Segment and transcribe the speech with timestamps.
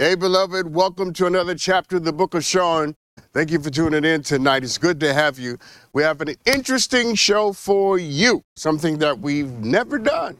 [0.00, 2.94] Hey, beloved, welcome to another chapter of the book of Sean.
[3.32, 4.62] Thank you for tuning in tonight.
[4.62, 5.58] It's good to have you.
[5.92, 10.36] We have an interesting show for you, something that we've never done.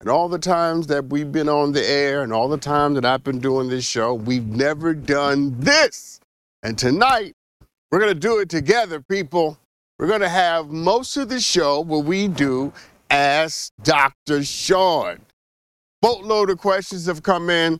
[0.00, 3.04] And all the times that we've been on the air and all the time that
[3.04, 6.18] I've been doing this show, we've never done this.
[6.62, 7.34] And tonight,
[7.90, 9.58] we're going to do it together, people.
[9.98, 12.72] We're going to have most of the show where we do
[13.10, 14.42] Ask Dr.
[14.42, 15.18] Sean.
[16.00, 17.78] Boatload of questions have come in.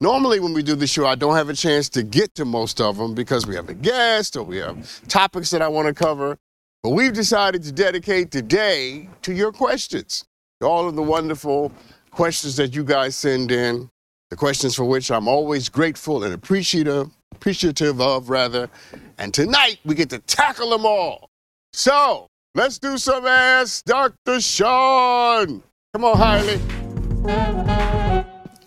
[0.00, 2.80] Normally, when we do the show, I don't have a chance to get to most
[2.80, 5.94] of them because we have a guest or we have topics that I want to
[5.94, 6.38] cover.
[6.84, 10.24] But we've decided to dedicate today to your questions,
[10.62, 11.72] all of the wonderful
[12.12, 13.90] questions that you guys send in,
[14.30, 18.70] the questions for which I'm always grateful and appreciative, appreciative of, rather.
[19.18, 21.28] And tonight, we get to tackle them all.
[21.72, 24.40] So, let's do some Ask Dr.
[24.40, 25.60] Sean.
[25.92, 26.60] Come on, Hiley.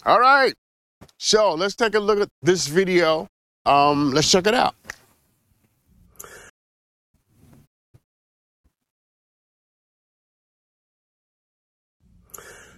[0.05, 0.53] All right.
[1.23, 3.27] So let's take a look at this video.
[3.63, 4.73] Um, let's check it out.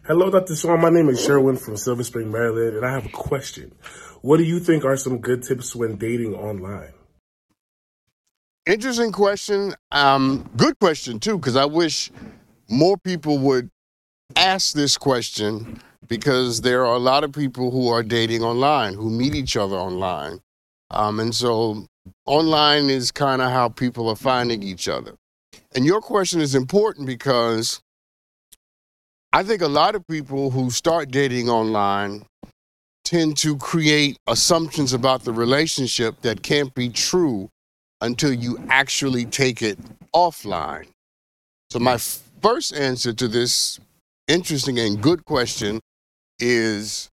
[0.06, 0.58] Hello, Dr.
[0.58, 0.82] Sean.
[0.82, 3.74] My name is Sherwin from Silver Spring, Maryland, and I have a question.
[4.20, 6.92] What do you think are some good tips when dating online?
[8.66, 9.74] Interesting question.
[9.94, 12.12] Um, good question too, because I wish
[12.70, 13.70] more people would
[14.36, 19.10] ask this question because there are a lot of people who are dating online, who
[19.10, 20.40] meet each other online.
[20.92, 21.86] Um, and so
[22.26, 25.16] online is kind of how people are finding each other.
[25.76, 27.82] And your question is important because
[29.32, 32.26] I think a lot of people who start dating online
[33.04, 37.50] tend to create assumptions about the relationship that can't be true
[38.02, 39.80] until you actually take it
[40.14, 40.88] offline.
[41.72, 41.98] So, my
[42.42, 43.80] first answer to this
[44.28, 45.80] interesting and good question
[46.44, 47.10] is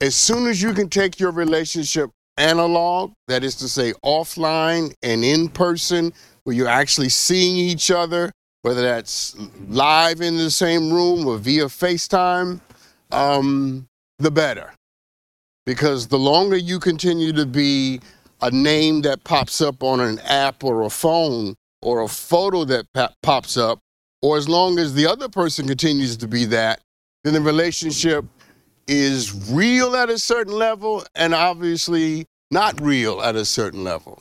[0.00, 5.24] as soon as you can take your relationship analog, that is to say, offline and
[5.24, 6.12] in person,
[6.44, 8.32] where you're actually seeing each other,
[8.62, 9.36] whether that's
[9.68, 12.60] live in the same room or via FaceTime,
[13.10, 13.86] um,
[14.18, 14.72] the better.
[15.66, 18.00] Because the longer you continue to be
[18.40, 22.86] a name that pops up on an app or a phone or a photo that
[23.22, 23.78] pops up,
[24.22, 26.80] or as long as the other person continues to be that,
[27.22, 28.24] then the relationship
[28.88, 34.20] is real at a certain level and obviously not real at a certain level.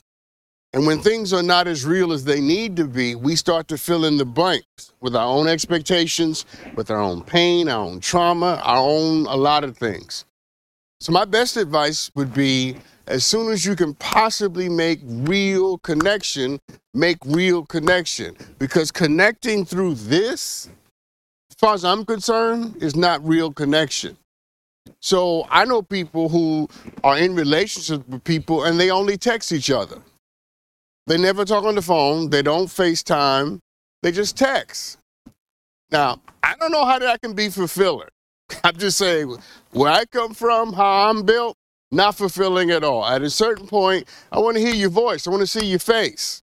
[0.73, 3.77] And when things are not as real as they need to be, we start to
[3.77, 6.45] fill in the blanks with our own expectations,
[6.75, 10.25] with our own pain, our own trauma, our own a lot of things.
[10.99, 12.75] So, my best advice would be
[13.07, 16.59] as soon as you can possibly make real connection,
[16.93, 18.35] make real connection.
[18.59, 20.69] Because connecting through this,
[21.49, 24.17] as far as I'm concerned, is not real connection.
[24.99, 26.69] So I know people who
[27.03, 30.01] are in relationships with people and they only text each other.
[31.07, 33.59] They never talk on the phone, they don't FaceTime,
[34.03, 34.97] they just text.
[35.91, 38.09] Now, I don't know how that can be fulfilling.
[38.63, 39.37] I'm just saying,
[39.71, 41.55] where I come from, how I'm built,
[41.91, 43.05] not fulfilling at all.
[43.05, 45.79] At a certain point, I want to hear your voice, I want to see your
[45.79, 46.41] face.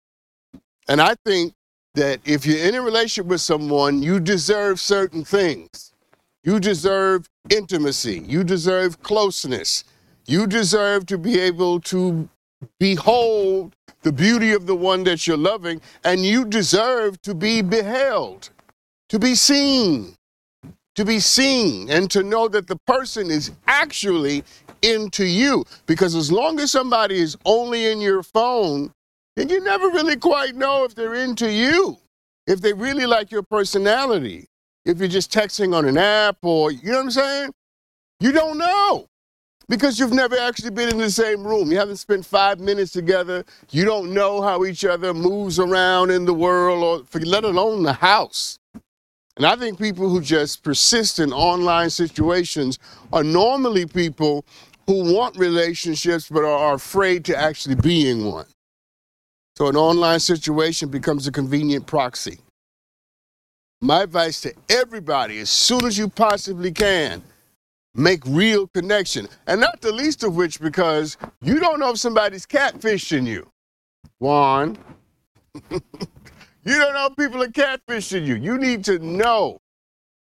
[0.87, 1.53] And I think
[1.95, 5.86] that if you're in a relationship with someone, you deserve certain things.
[6.47, 8.23] You deserve intimacy.
[8.25, 9.83] You deserve closeness.
[10.27, 12.29] You deserve to be able to
[12.79, 18.49] behold the beauty of the one that you're loving, and you deserve to be beheld,
[19.09, 20.15] to be seen,
[20.95, 24.45] to be seen, and to know that the person is actually
[24.81, 25.65] into you.
[25.85, 28.93] Because as long as somebody is only in your phone,
[29.35, 31.97] then you never really quite know if they're into you,
[32.47, 34.47] if they really like your personality
[34.87, 37.53] if you're just texting on an app or, you know what I'm saying?
[38.21, 39.05] You don't know
[39.67, 41.69] because you've never actually been in the same room.
[41.69, 43.43] You haven't spent five minutes together.
[43.69, 47.93] You don't know how each other moves around in the world or let alone the
[47.93, 48.57] house.
[49.35, 52.79] And I think people who just persist in online situations
[53.11, 54.45] are normally people
[54.87, 58.47] who want relationships but are afraid to actually be in one.
[59.57, 62.39] So an online situation becomes a convenient proxy.
[63.81, 67.21] My advice to everybody, as soon as you possibly can,
[67.93, 69.27] make real connection.
[69.45, 73.47] And not the least of which because you don't know if somebody's catfishing you.
[74.17, 74.79] Juan.
[75.69, 75.79] you
[76.65, 78.35] don't know if people are catfishing you.
[78.35, 79.59] You need to know.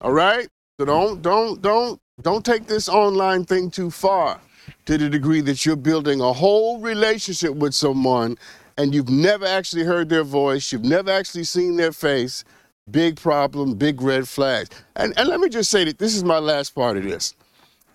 [0.02, 0.46] All right?
[0.78, 4.40] So don't don't don't don't take this online thing too far
[4.84, 8.36] to the degree that you're building a whole relationship with someone
[8.76, 12.44] and you've never actually heard their voice, you've never actually seen their face.
[12.90, 14.70] Big problem, big red flags.
[14.96, 17.34] And, and let me just say that this is my last part of this.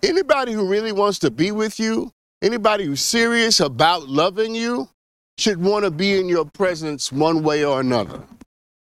[0.02, 2.12] Anybody who really wants to be with you,
[2.42, 4.88] anybody who's serious about loving you,
[5.38, 8.22] should want to be in your presence one way or another.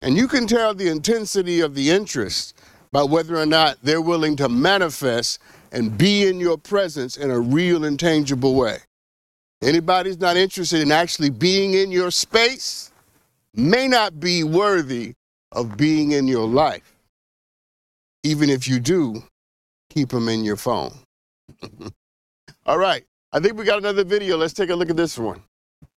[0.02, 2.58] And you can tell the intensity of the interest
[2.92, 5.40] by whether or not they're willing to manifest
[5.72, 8.78] and be in your presence in a real and tangible way.
[9.62, 12.92] Anybody's not interested in actually being in your space
[13.54, 15.14] may not be worthy
[15.52, 16.96] of being in your life.
[18.24, 19.24] Even if you do,
[19.90, 20.94] keep them in your phone.
[22.66, 23.06] All right.
[23.34, 24.38] I think we got another video.
[24.38, 25.42] Let's take a look at this one.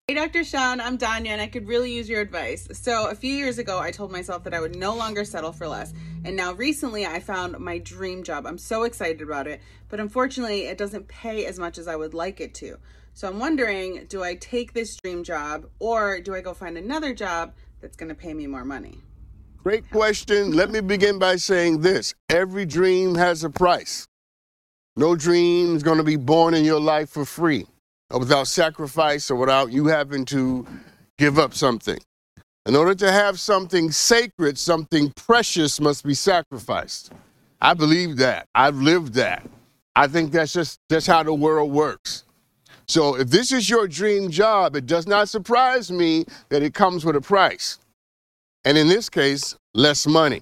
[0.07, 0.43] Hey, Dr.
[0.43, 2.67] Sean, I'm Danya, and I could really use your advice.
[2.73, 5.65] So, a few years ago, I told myself that I would no longer settle for
[5.65, 5.93] less.
[6.25, 8.45] And now, recently, I found my dream job.
[8.45, 12.13] I'm so excited about it, but unfortunately, it doesn't pay as much as I would
[12.13, 12.77] like it to.
[13.13, 17.13] So, I'm wondering do I take this dream job or do I go find another
[17.13, 18.99] job that's going to pay me more money?
[19.63, 20.51] Great question.
[20.51, 24.09] Let me begin by saying this every dream has a price.
[24.97, 27.65] No dream is going to be born in your life for free
[28.11, 30.67] or without sacrifice or without you having to
[31.17, 31.97] give up something.
[32.65, 37.13] In order to have something sacred, something precious must be sacrificed.
[37.61, 38.47] I believe that.
[38.53, 39.49] I've lived that.
[39.95, 42.25] I think that's just that's how the world works.
[42.85, 47.05] So if this is your dream job, it does not surprise me that it comes
[47.05, 47.79] with a price.
[48.65, 50.41] And in this case, less money.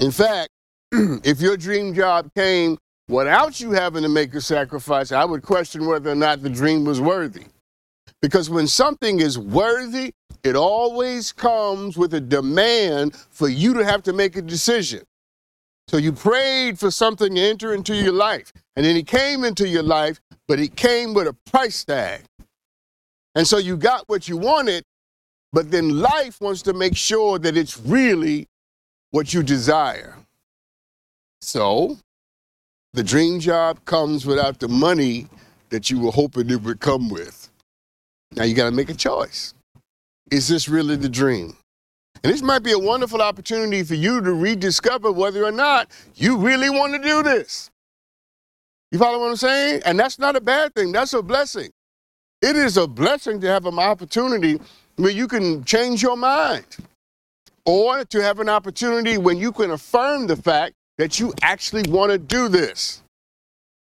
[0.00, 0.50] In fact,
[0.92, 5.86] if your dream job came without you having to make a sacrifice, I would question
[5.86, 7.44] whether or not the dream was worthy.
[8.22, 10.12] Because when something is worthy,
[10.42, 15.02] it always comes with a demand for you to have to make a decision.
[15.88, 19.68] So you prayed for something to enter into your life, and then it came into
[19.68, 22.22] your life, but it came with a price tag.
[23.34, 24.84] And so you got what you wanted,
[25.54, 28.48] but then life wants to make sure that it's really
[29.12, 30.16] what you desire.
[31.42, 31.96] So
[32.92, 35.28] the dream job comes without the money
[35.70, 37.48] that you were hoping it would come with.
[38.32, 39.54] Now you got to make a choice.
[40.32, 41.56] Is this really the dream?
[42.24, 46.36] And this might be a wonderful opportunity for you to rediscover whether or not you
[46.36, 47.70] really want to do this.
[48.90, 49.82] You follow what I'm saying?
[49.84, 51.70] And that's not a bad thing, that's a blessing.
[52.42, 54.58] It is a blessing to have an opportunity
[54.96, 56.66] where you can change your mind
[57.66, 62.12] or to have an opportunity when you can affirm the fact that you actually want
[62.12, 63.02] to do this.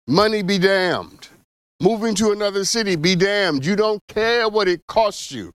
[0.07, 1.29] Money be damned.
[1.83, 3.65] Moving to another city be damned.
[3.65, 5.51] You don't care what it costs you.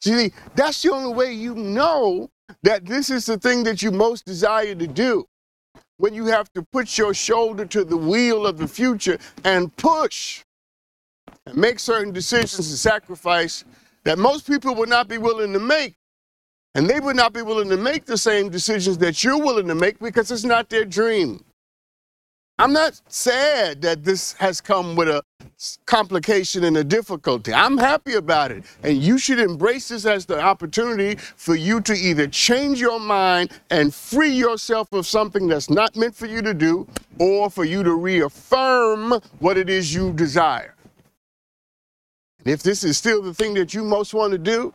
[0.00, 2.28] See, that's the only way you know
[2.62, 5.26] that this is the thing that you most desire to do.
[5.96, 10.42] When you have to put your shoulder to the wheel of the future and push
[11.46, 13.64] and make certain decisions and sacrifice
[14.04, 15.94] that most people would not be willing to make
[16.74, 19.74] and they would not be willing to make the same decisions that you're willing to
[19.74, 21.44] make because it's not their dream.
[22.58, 25.22] I'm not sad that this has come with a
[25.86, 27.54] complication and a difficulty.
[27.54, 28.64] I'm happy about it.
[28.82, 33.50] And you should embrace this as the opportunity for you to either change your mind
[33.70, 36.86] and free yourself of something that's not meant for you to do,
[37.18, 40.74] or for you to reaffirm what it is you desire.
[42.44, 44.74] And if this is still the thing that you most want to do,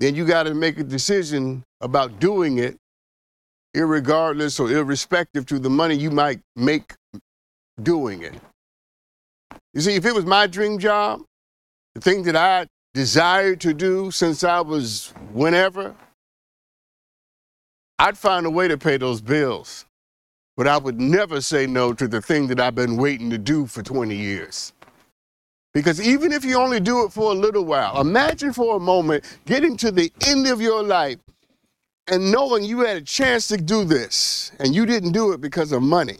[0.00, 2.76] then you got to make a decision about doing it,
[3.74, 6.94] regardless or irrespective to the money you might make
[7.82, 8.34] doing it.
[9.72, 11.22] You see, if it was my dream job,
[11.94, 15.96] the thing that I desired to do since I was whenever,
[17.98, 19.86] I'd find a way to pay those bills.
[20.56, 23.66] But I would never say no to the thing that I've been waiting to do
[23.66, 24.73] for 20 years.
[25.74, 29.24] Because even if you only do it for a little while, imagine for a moment
[29.44, 31.18] getting to the end of your life
[32.06, 35.72] and knowing you had a chance to do this and you didn't do it because
[35.72, 36.18] of money.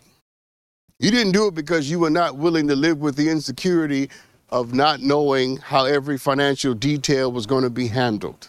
[0.98, 4.10] You didn't do it because you were not willing to live with the insecurity
[4.50, 8.48] of not knowing how every financial detail was going to be handled.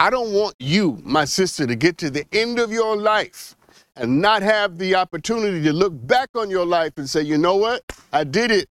[0.00, 3.54] I don't want you, my sister, to get to the end of your life
[3.96, 7.56] and not have the opportunity to look back on your life and say, you know
[7.56, 7.82] what?
[8.12, 8.68] I did it.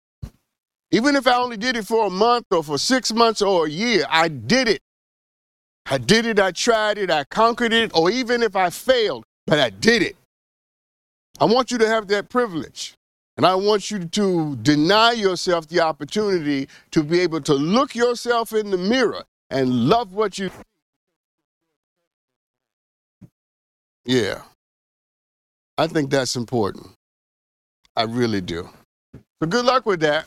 [0.91, 3.70] Even if I only did it for a month or for six months or a
[3.70, 4.82] year, I did it.
[5.86, 9.60] I did it, I tried it, I conquered it, or even if I failed, but
[9.60, 10.17] I did it.
[11.39, 12.96] I want you to have that privilege.
[13.38, 18.51] And I want you to deny yourself the opportunity to be able to look yourself
[18.51, 20.50] in the mirror and love what you.
[24.06, 24.41] Yeah.
[25.77, 26.88] I think that's important.
[27.96, 28.67] I really do.
[29.39, 30.25] So good luck with that.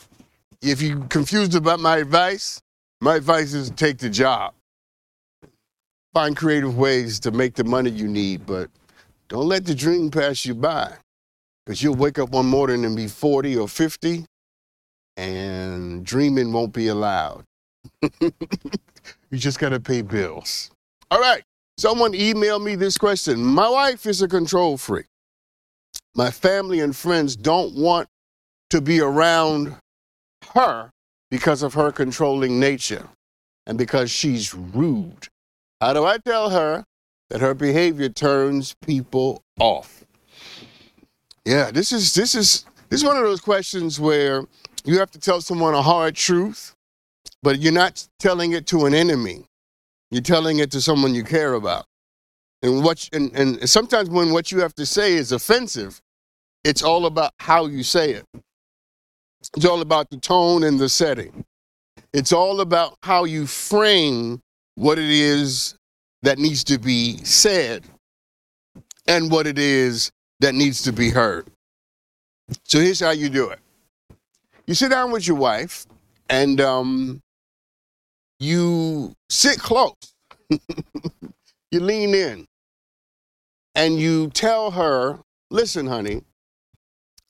[0.62, 2.60] If you're confused about my advice,
[3.00, 4.52] my advice is take the job.
[6.12, 8.68] Find creative ways to make the money you need, but
[9.28, 10.92] don't let the dream pass you by.
[11.64, 14.26] Because you'll wake up one morning and be 40 or 50,
[15.16, 17.44] and dreaming won't be allowed.
[18.20, 18.32] you
[19.32, 20.70] just got to pay bills.
[21.10, 21.42] All right.
[21.78, 23.42] Someone emailed me this question.
[23.42, 25.06] My wife is a control freak.
[26.14, 28.08] My family and friends don't want
[28.68, 29.76] to be around
[30.54, 30.90] her
[31.30, 33.09] because of her controlling nature
[33.66, 35.28] and because she's rude.
[35.80, 36.85] How do I tell her
[37.30, 40.04] that her behavior turns people off?
[41.45, 44.45] Yeah, this is this is this is one of those questions where
[44.85, 46.75] you have to tell someone a hard truth,
[47.42, 49.45] but you're not telling it to an enemy.
[50.11, 51.87] You're telling it to someone you care about.
[52.62, 56.00] And what and, and sometimes when what you have to say is offensive,
[56.64, 58.26] it's all about how you say it.
[59.40, 61.44] It's all about the tone and the setting.
[62.12, 64.40] It's all about how you frame
[64.75, 65.75] what it is
[66.23, 67.85] that needs to be said
[69.06, 71.47] and what it is that needs to be heard.
[72.64, 73.61] So here's how you do it
[74.66, 75.87] you sit down with your wife
[76.28, 77.20] and um,
[78.38, 79.94] you sit close,
[81.70, 82.47] you lean in,
[83.75, 85.18] and you tell her,
[85.50, 86.23] listen, honey,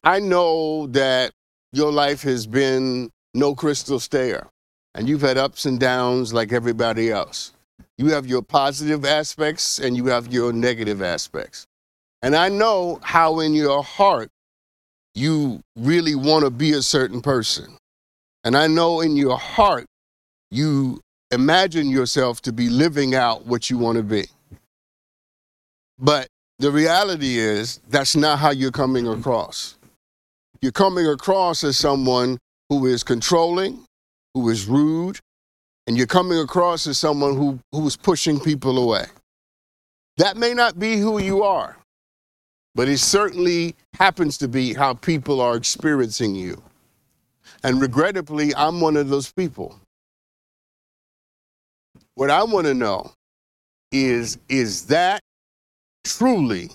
[0.05, 1.33] I know that
[1.73, 4.49] your life has been no crystal stair,
[4.95, 7.53] and you've had ups and downs like everybody else.
[7.97, 11.67] You have your positive aspects and you have your negative aspects.
[12.23, 14.31] And I know how in your heart
[15.15, 17.77] you really want to be a certain person.
[18.45, 19.87] And I know in your heart
[20.51, 21.01] you
[21.31, 24.25] imagine yourself to be living out what you want to be.
[25.99, 26.27] But
[26.59, 29.77] the reality is that's not how you're coming across.
[30.63, 32.39] You're coming across as someone
[32.69, 33.85] who is controlling,
[34.35, 35.19] who is rude,
[35.87, 39.07] and you're coming across as someone who, who is pushing people away.
[40.19, 41.77] That may not be who you are,
[42.75, 46.63] but it certainly happens to be how people are experiencing you.
[47.65, 49.79] And regrettably, I'm one of those people.
[52.15, 53.13] What I want to know
[53.93, 55.21] is is that
[56.05, 56.71] truly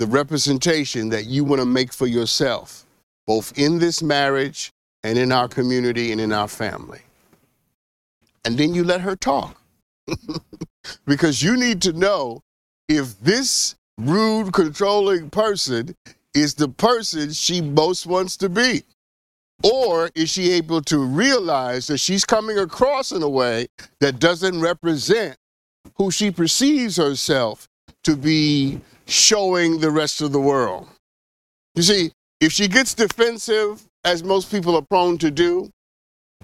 [0.00, 2.86] the representation that you want to make for yourself,
[3.26, 4.72] both in this marriage
[5.04, 7.02] and in our community and in our family.
[8.46, 9.60] And then you let her talk.
[11.04, 12.40] because you need to know
[12.88, 15.94] if this rude, controlling person
[16.32, 18.84] is the person she most wants to be.
[19.62, 23.66] Or is she able to realize that she's coming across in a way
[24.00, 25.36] that doesn't represent
[25.96, 27.68] who she perceives herself
[28.04, 30.88] to be showing the rest of the world.
[31.74, 35.70] You see, if she gets defensive, as most people are prone to do,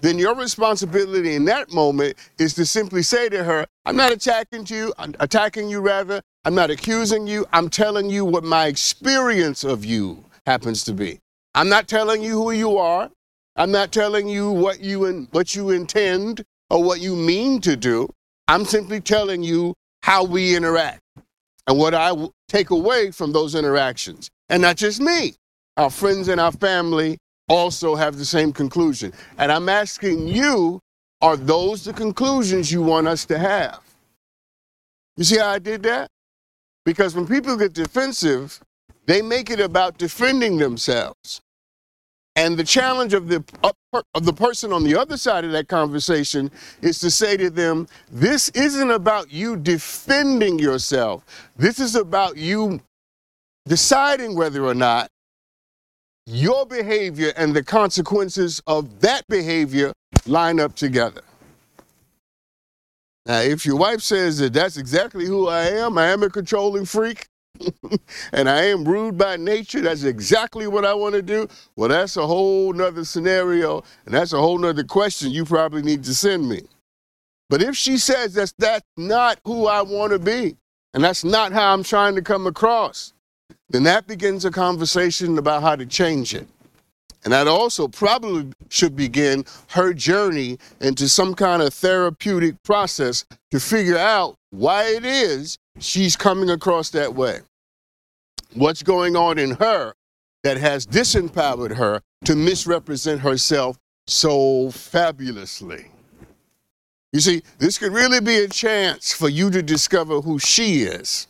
[0.01, 4.67] then your responsibility in that moment is to simply say to her, I'm not attacking
[4.67, 9.63] you, I'm attacking you rather, I'm not accusing you, I'm telling you what my experience
[9.63, 11.19] of you happens to be.
[11.55, 13.09] I'm not telling you who you are.
[13.55, 17.75] I'm not telling you what you in, what you intend or what you mean to
[17.75, 18.07] do.
[18.47, 21.01] I'm simply telling you how we interact
[21.65, 22.13] and what I
[22.47, 24.29] take away from those interactions.
[24.49, 25.35] And not just me,
[25.75, 27.17] our friends and our family
[27.49, 29.13] also have the same conclusion.
[29.37, 30.79] And I'm asking you,
[31.21, 33.79] are those the conclusions you want us to have?
[35.15, 36.09] You see how I did that?
[36.85, 38.61] Because when people get defensive,
[39.05, 41.41] they make it about defending themselves.
[42.37, 43.71] And the challenge of the, uh,
[44.13, 46.51] of the person on the other side of that conversation
[46.83, 51.25] is to say to them, this isn't about you defending yourself.
[51.57, 52.79] This is about you
[53.67, 55.09] deciding whether or not
[56.27, 59.91] your behavior and the consequences of that behavior
[60.27, 61.21] line up together.
[63.25, 66.85] Now, if your wife says that that's exactly who I am, I am a controlling
[66.85, 67.25] freak,
[68.33, 72.17] and I am rude by nature, that's exactly what I want to do, well, that's
[72.17, 76.47] a whole nother scenario, and that's a whole nother question you probably need to send
[76.47, 76.61] me.
[77.49, 80.57] But if she says that's, that's not who I want to be,
[80.93, 83.13] and that's not how I'm trying to come across,
[83.69, 86.47] then that begins a conversation about how to change it.
[87.27, 93.59] And that also probably should begin her journey into some kind of therapeutic process to
[93.59, 97.39] figure out why it is she's coming across that way.
[98.53, 99.93] What's going on in her
[100.43, 105.91] that has disempowered her to misrepresent herself so fabulously.
[107.11, 111.27] You see, this could really be a chance for you to discover who she is.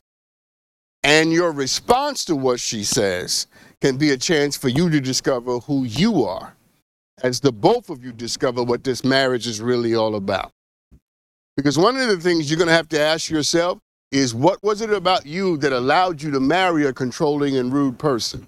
[1.04, 3.48] And your response to what she says
[3.82, 6.56] can be a chance for you to discover who you are
[7.24, 10.52] as the both of you discover what this marriage is really all about.
[11.56, 13.80] Because one of the things you're going to have to ask yourself
[14.12, 17.98] is what was it about you that allowed you to marry a controlling and rude
[17.98, 18.48] person?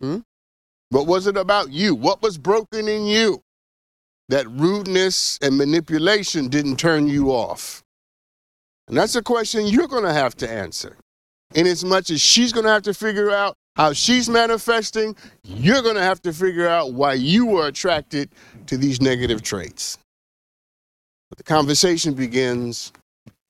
[0.00, 0.18] Hmm?
[0.90, 1.94] What was it about you?
[1.94, 3.42] What was broken in you
[4.28, 7.82] that rudeness and manipulation didn't turn you off?
[8.86, 10.96] And that's a question you're going to have to answer.
[11.54, 15.82] In as much as she's going to have to figure out how she's manifesting, you're
[15.82, 18.30] going to have to figure out why you were attracted
[18.66, 19.98] to these negative traits.
[21.30, 22.92] But the conversation begins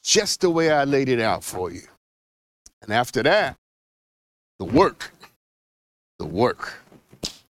[0.02, 1.82] just the way I laid it out for you.
[2.82, 3.56] And after that,
[4.58, 5.12] the work.
[6.18, 6.74] The work.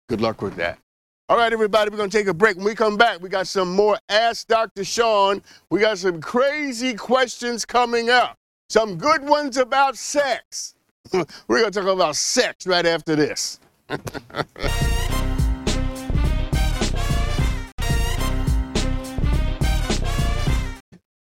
[0.08, 0.78] Good luck with that.
[1.28, 2.56] All right, everybody, we're going to take a break.
[2.56, 4.84] When we come back, we got some more Ask Dr.
[4.84, 5.42] Sean.
[5.70, 8.36] We got some crazy questions coming up,
[8.68, 10.75] some good ones about sex.
[11.12, 13.61] we're going to talk about sex right after this.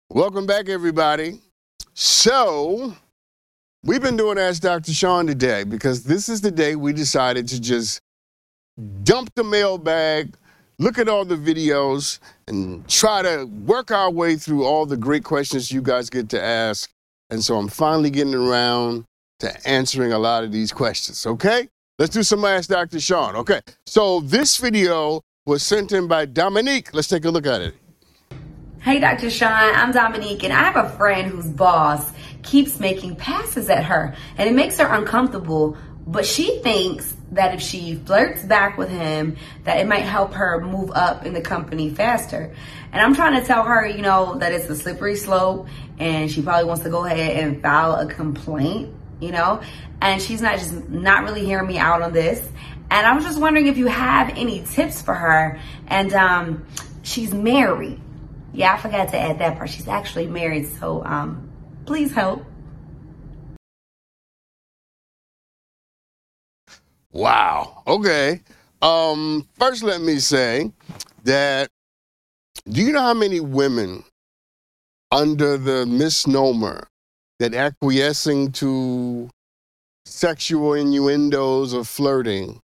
[0.09, 1.41] Welcome back, everybody.
[1.93, 2.95] So,
[3.83, 4.95] we've been doing Ask Dr.
[4.95, 8.01] Sean today because this is the day we decided to just
[9.03, 10.35] dump the mailbag,
[10.79, 15.25] look at all the videos, and try to work our way through all the great
[15.25, 16.94] questions you guys get to ask.
[17.31, 19.05] And so I'm finally getting around
[19.41, 21.69] to answering a lot of these questions, okay?
[21.99, 23.01] Let's do some Ask Dr.
[23.01, 23.61] Sean, okay?
[23.87, 26.93] So this video was sent in by Dominique.
[26.93, 27.75] Let's take a look at it.
[28.81, 29.31] Hey, Dr.
[29.31, 34.15] Sean, I'm Dominique, and I have a friend whose boss keeps making passes at her,
[34.37, 35.77] and it makes her uncomfortable.
[36.07, 40.61] But she thinks that if she flirts back with him, that it might help her
[40.61, 42.55] move up in the company faster.
[42.95, 46.41] And I'm trying to tell her, you know, that it's a slippery slope, and she
[46.41, 49.61] probably wants to go ahead and file a complaint, you know.
[50.01, 52.49] And she's not just not really hearing me out on this.
[52.91, 55.61] And I was just wondering if you have any tips for her.
[55.89, 56.67] And um,
[57.03, 58.01] she's married
[58.55, 59.69] yeah, I forgot to add that part.
[59.69, 61.51] She's actually married, so um,
[61.87, 62.45] please help.
[67.11, 67.83] Wow.
[67.87, 68.41] Okay.
[68.81, 70.73] Um, first, let me say
[71.25, 71.69] that
[72.69, 74.05] do you know how many women
[75.11, 76.87] under the misnomer
[77.39, 79.29] that acquiescing to
[80.07, 82.61] sexual innuendos or flirting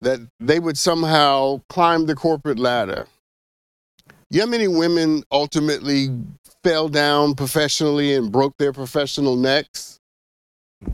[0.00, 3.06] that they would somehow climb the corporate ladder
[4.30, 6.10] you know how many women ultimately
[6.62, 9.98] fell down professionally and broke their professional necks,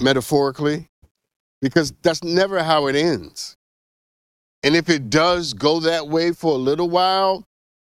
[0.00, 0.86] metaphorically?
[1.60, 3.56] Because that's never how it ends.
[4.62, 7.44] And if it does go that way for a little while,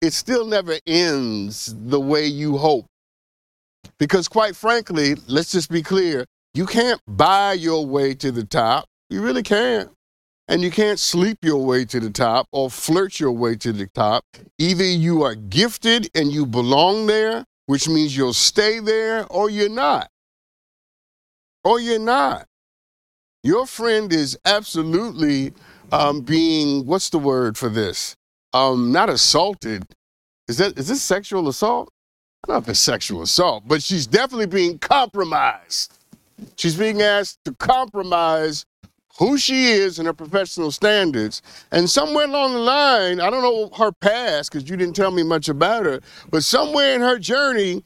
[0.06, 2.86] it still never ends the way you hope.
[3.98, 8.86] Because, quite frankly, let's just be clear you can't buy your way to the top.
[9.10, 9.92] You really can't.
[10.48, 13.88] And you can't sleep your way to the top or flirt your way to the
[13.88, 14.24] top.
[14.60, 19.70] Either you are gifted and you belong there, which means you'll stay there, or you're
[19.70, 20.10] not.
[21.64, 22.46] Or you're not.
[23.44, 25.54] Your friend is absolutely
[25.92, 28.16] um, being, what's the word for this?
[28.54, 29.84] Um, not assaulted.
[30.48, 31.90] Is that is this sexual assault?
[32.44, 35.98] I don't know if it's sexual assault, but she's definitely being compromised.
[36.58, 38.66] She's being asked to compromise
[39.18, 41.42] who she is and her professional standards.
[41.72, 45.24] And somewhere along the line, I don't know her past because you didn't tell me
[45.24, 47.84] much about her, but somewhere in her journey,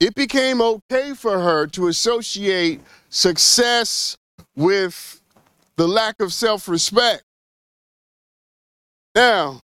[0.00, 4.16] it became okay for her to associate success
[4.56, 5.20] with
[5.76, 7.22] the lack of self respect.
[9.14, 9.60] Now,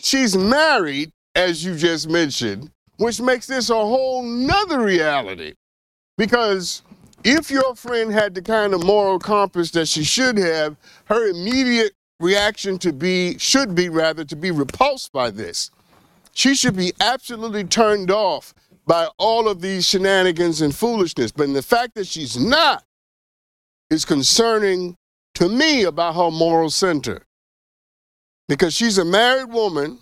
[0.00, 5.54] she's married, as you just mentioned, which makes this a whole nother reality
[6.16, 6.82] because
[7.24, 11.92] if your friend had the kind of moral compass that she should have, her immediate
[12.20, 15.70] reaction to be, should be rather, to be repulsed by this.
[16.32, 18.54] She should be absolutely turned off
[18.86, 21.32] by all of these shenanigans and foolishness.
[21.32, 22.84] But the fact that she's not
[23.90, 24.96] is concerning
[25.34, 27.22] to me about her moral center.
[28.48, 29.98] Because she's a married woman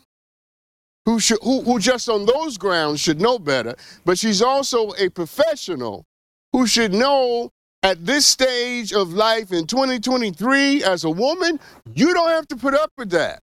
[1.04, 5.08] who, should, who, who just on those grounds should know better, but she's also a
[5.08, 6.04] professional
[6.52, 7.50] who should know
[7.82, 11.58] at this stage of life in 2023 as a woman,
[11.94, 13.40] you don't have to put up with that.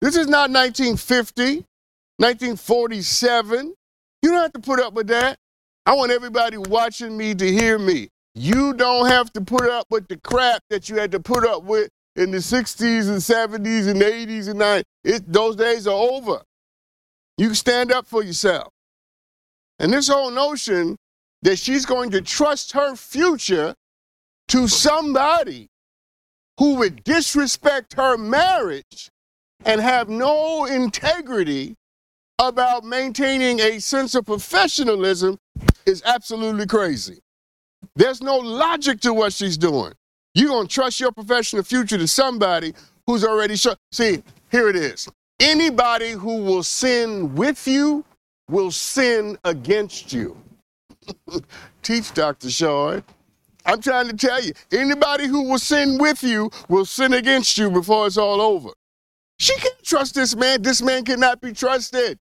[0.00, 1.64] This is not 1950,
[2.18, 3.74] 1947.
[4.22, 5.36] You don't have to put up with that.
[5.86, 8.08] I want everybody watching me to hear me.
[8.34, 11.64] You don't have to put up with the crap that you had to put up
[11.64, 14.82] with in the 60s and 70s and 80s and 90s.
[15.04, 16.42] It, those days are over.
[17.42, 18.72] You stand up for yourself.
[19.80, 20.96] And this whole notion
[21.42, 23.74] that she's going to trust her future
[24.46, 25.66] to somebody
[26.60, 29.10] who would disrespect her marriage
[29.64, 31.74] and have no integrity
[32.38, 35.36] about maintaining a sense of professionalism
[35.84, 37.18] is absolutely crazy.
[37.96, 39.94] There's no logic to what she's doing.
[40.32, 42.72] You're going to trust your professional future to somebody
[43.08, 43.74] who's already sure.
[43.90, 45.08] See, here it is.
[45.42, 48.04] Anybody who will sin with you
[48.48, 50.36] will sin against you.
[51.82, 52.48] Teach, Dr.
[52.48, 53.02] Sean.
[53.66, 57.72] I'm trying to tell you, anybody who will sin with you will sin against you
[57.72, 58.68] before it's all over.
[59.40, 60.62] She can't trust this man.
[60.62, 62.20] This man cannot be trusted.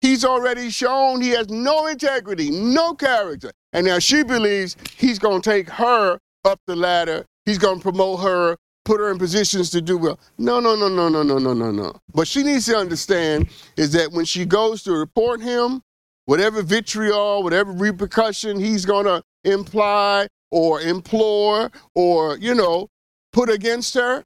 [0.00, 3.50] He's already shown he has no integrity, no character.
[3.74, 7.26] And now she believes he's going to take her up the ladder.
[7.44, 10.18] He's going to promote her, put her in positions to do well.
[10.38, 12.00] No, no, no, no, no, no, no, no, no.
[12.12, 15.82] What she needs to understand is that when she goes to report him,
[16.24, 22.88] whatever vitriol, whatever repercussion he's going to imply or implore or, you know,
[23.32, 24.24] put against her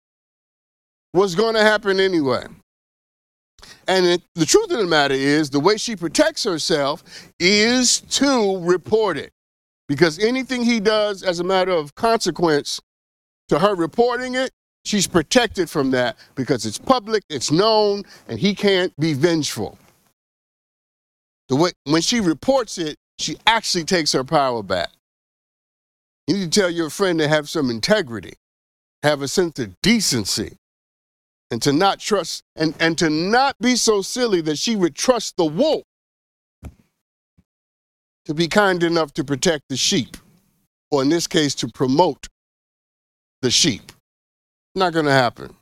[1.14, 2.44] was going to happen anyway.
[3.88, 7.04] And it, the truth of the matter is, the way she protects herself
[7.40, 9.32] is to report it.
[9.88, 12.82] Because anything he does as a matter of consequence
[13.50, 14.52] to her reporting it,
[14.86, 19.78] she's protected from that because it's public, it's known, and he can't be vengeful.
[21.50, 24.90] The way, when she reports it, she actually takes her power back.
[26.28, 28.34] You need to tell your friend to have some integrity,
[29.02, 30.58] have a sense of decency,
[31.50, 35.38] and to not trust and, and to not be so silly that she would trust
[35.38, 35.84] the wolf
[38.26, 40.18] to be kind enough to protect the sheep,
[40.92, 42.28] or in this case, to promote
[43.42, 43.92] the sheep.
[44.76, 45.56] Not going to happen.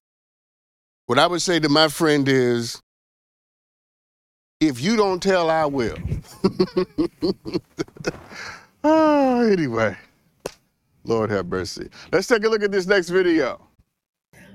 [1.06, 2.82] What I would say to my friend is
[4.60, 5.98] if you don't tell, I will.
[8.84, 9.96] oh, anyway,
[11.04, 11.90] Lord have mercy.
[12.12, 13.62] Let's take a look at this next video.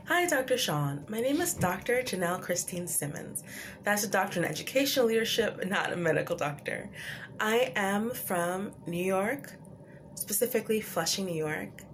[0.06, 0.58] Hi, Dr.
[0.58, 1.04] Sean.
[1.08, 2.02] My name is Dr.
[2.02, 3.44] Janelle Christine Simmons.
[3.84, 6.90] That's a doctor in educational leadership, not a medical doctor.
[7.38, 9.54] I am from New York,
[10.16, 11.84] specifically Flushing, New York,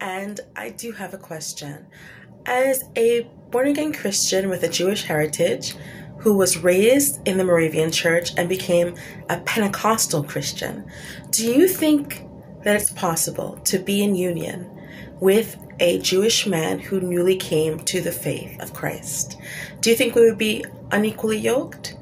[0.00, 1.86] and I do have a question.
[2.46, 5.74] As a born again Christian with a Jewish heritage,
[6.18, 8.96] who was raised in the Moravian Church and became
[9.28, 10.84] a Pentecostal Christian,
[11.30, 12.24] do you think
[12.64, 14.68] that it's possible to be in union
[15.20, 19.38] with a Jewish man who newly came to the faith of Christ.
[19.80, 21.96] Do you think we would be unequally yoked?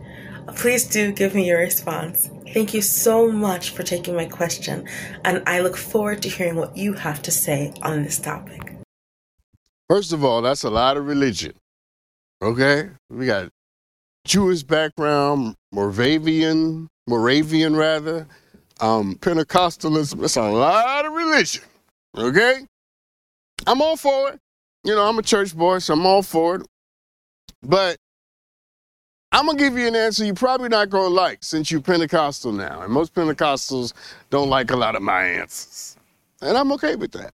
[0.55, 2.31] Please do give me your response.
[2.53, 4.87] Thank you so much for taking my question,
[5.25, 8.77] and I look forward to hearing what you have to say on this topic.
[9.89, 11.55] First of all, that's a lot of religion.
[12.43, 12.91] Okay?
[13.09, 13.51] We got
[14.25, 18.27] Jewish background, Moravian, Moravian rather,
[18.81, 20.21] um, Pentecostalism.
[20.21, 21.63] That's a lot of religion.
[22.17, 22.67] Okay?
[23.67, 24.41] I'm all for it.
[24.85, 26.67] You know, I'm a church boy, so I'm all for it.
[27.63, 27.97] But
[29.37, 32.81] I'm gonna give you an answer you're probably not gonna like since you're Pentecostal now.
[32.81, 33.93] And most Pentecostals
[34.31, 35.99] don't like a lot of my answers.
[36.41, 37.35] And I'm okay with that.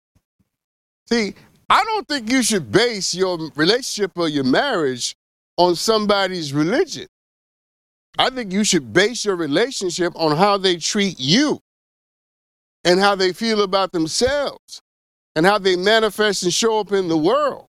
[1.11, 1.35] See,
[1.69, 5.15] I don't think you should base your relationship or your marriage
[5.59, 7.07] on somebody's religion.
[8.19, 11.61] I think you should base your relationship on how they treat you
[12.83, 14.81] and how they feel about themselves
[15.37, 17.67] and how they manifest and show up in the world.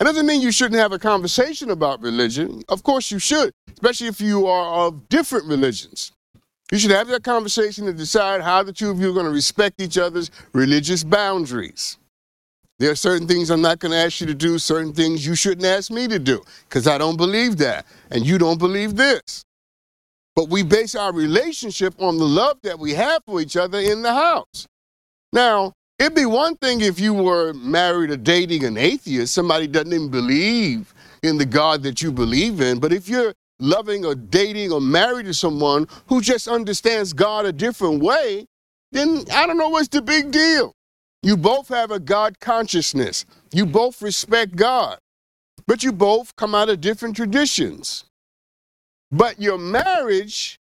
[0.00, 2.62] It doesn't mean you shouldn't have a conversation about religion.
[2.68, 6.12] Of course, you should, especially if you are of different religions.
[6.70, 9.32] You should have that conversation to decide how the two of you are going to
[9.32, 11.98] respect each other's religious boundaries.
[12.78, 15.34] There are certain things I'm not going to ask you to do, certain things you
[15.34, 19.42] shouldn't ask me to do, because I don't believe that, and you don't believe this.
[20.36, 24.02] But we base our relationship on the love that we have for each other in
[24.02, 24.66] the house.
[25.32, 29.92] Now, It'd be one thing if you were married or dating an atheist, somebody doesn't
[29.92, 32.78] even believe in the God that you believe in.
[32.78, 37.52] But if you're loving or dating or married to someone who just understands God a
[37.52, 38.46] different way,
[38.92, 40.72] then I don't know what's the big deal.
[41.22, 43.26] You both have a God consciousness.
[43.52, 44.98] You both respect God,
[45.66, 48.04] but you both come out of different traditions.
[49.10, 50.60] But your marriage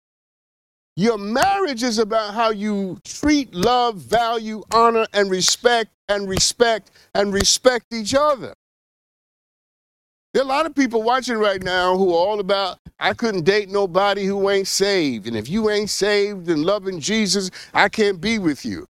[1.00, 7.32] Your marriage is about how you treat, love, value, honor, and respect, and respect, and
[7.32, 8.56] respect each other.
[10.34, 13.44] There are a lot of people watching right now who are all about, I couldn't
[13.44, 15.28] date nobody who ain't saved.
[15.28, 18.88] And if you ain't saved and loving Jesus, I can't be with you.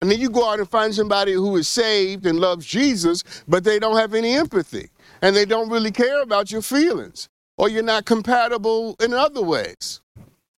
[0.00, 3.64] And then you go out and find somebody who is saved and loves Jesus, but
[3.64, 4.88] they don't have any empathy
[5.20, 10.00] and they don't really care about your feelings or you're not compatible in other ways.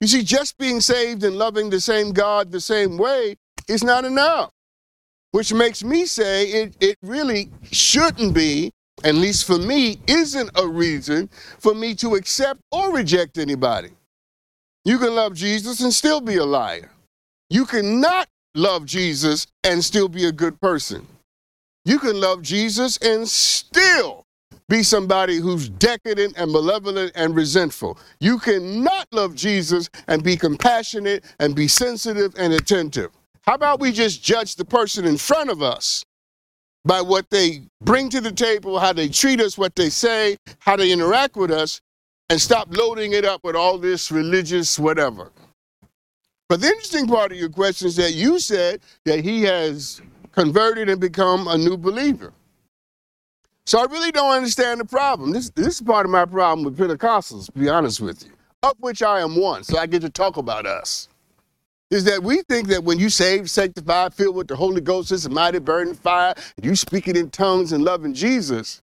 [0.01, 3.37] You see, just being saved and loving the same God the same way
[3.69, 4.51] is not enough,
[5.31, 8.71] which makes me say it, it really shouldn't be
[9.03, 13.89] at least for me, isn't a reason for me to accept or reject anybody.
[14.85, 16.91] You can love Jesus and still be a liar.
[17.49, 21.07] You cannot love Jesus and still be a good person.
[21.85, 24.20] You can love Jesus and still
[24.69, 27.97] be somebody who's decadent and malevolent and resentful.
[28.19, 33.11] You cannot love Jesus and be compassionate and be sensitive and attentive.
[33.43, 36.05] How about we just judge the person in front of us
[36.85, 40.75] by what they bring to the table, how they treat us, what they say, how
[40.75, 41.81] they interact with us,
[42.29, 45.31] and stop loading it up with all this religious whatever.
[46.47, 50.89] But the interesting part of your question is that you said that he has converted
[50.89, 52.33] and become a new believer.
[53.65, 55.31] So I really don't understand the problem.
[55.31, 58.31] This, this is part of my problem with Pentecostals, to be honest with you,
[58.63, 61.07] of which I am one, so I get to talk about us
[61.91, 65.25] is that we think that when you saved, sanctified, filled with the Holy Ghost, it's
[65.25, 68.81] a mighty burning fire, and you speaking in tongues and loving Jesus,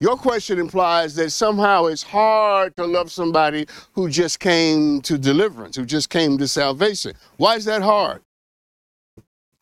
[0.00, 5.76] your question implies that somehow it's hard to love somebody who just came to deliverance,
[5.76, 7.12] who just came to salvation.
[7.36, 8.22] Why is that hard?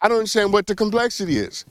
[0.01, 1.65] I don't understand what the complexity is.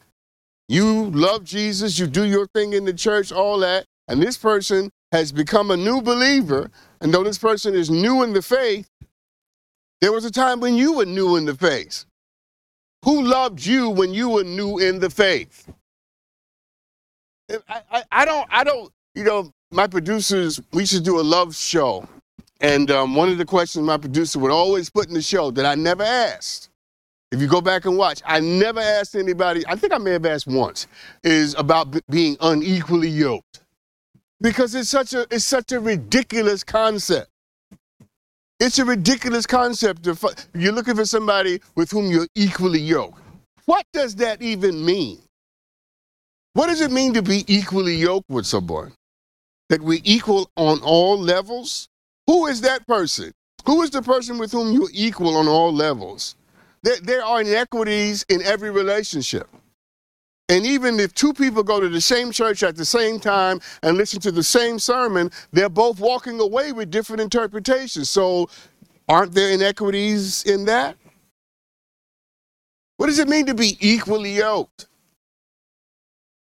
[0.70, 4.92] You love Jesus, you do your thing in the church, all that, and this person
[5.12, 6.70] has become a new believer.
[7.02, 8.88] And though this person is new in the faith,
[10.00, 12.06] there was a time when you were new in the faith.
[13.04, 15.68] Who loved you when you were new in the faith?
[17.68, 21.56] I, I, I don't, I don't, you know, my producers, we should do a love
[21.56, 22.08] show.
[22.62, 25.66] And um, one of the questions my producer would always put in the show that
[25.66, 26.69] I never asked,
[27.32, 30.26] if you go back and watch, I never asked anybody, I think I may have
[30.26, 30.88] asked once,
[31.24, 33.62] is about b- being unequally yoked.
[34.42, 37.30] Because it's such a, it's such a ridiculous concept.
[38.60, 40.08] It's a ridiculous concept.
[40.08, 40.24] Of,
[40.56, 43.22] you're looking for somebody with whom you're equally yoked.
[43.66, 45.20] What does that even mean?
[46.54, 48.94] What does it mean to be equally yoked with someone?
[49.70, 51.88] That we're equal on all levels?
[52.26, 53.34] Who is that person?
[53.66, 56.36] Who is the person with whom you're equal on all levels?
[56.84, 59.48] There, there are inequities in every relationship.
[60.50, 63.98] And even if two people go to the same church at the same time and
[63.98, 68.10] listen to the same sermon, they're both walking away with different interpretations.
[68.10, 68.50] So,
[69.08, 70.98] aren't there inequities in that?
[72.98, 74.88] What does it mean to be equally yoked?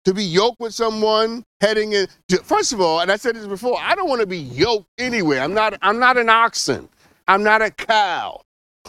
[0.04, 2.06] To be yoked with someone heading in.
[2.44, 5.42] First of all, and I said this before, I don't want to be yoked anywhere.
[5.42, 5.76] I'm not.
[5.82, 6.88] I'm not an oxen.
[7.28, 8.40] I'm not a cow.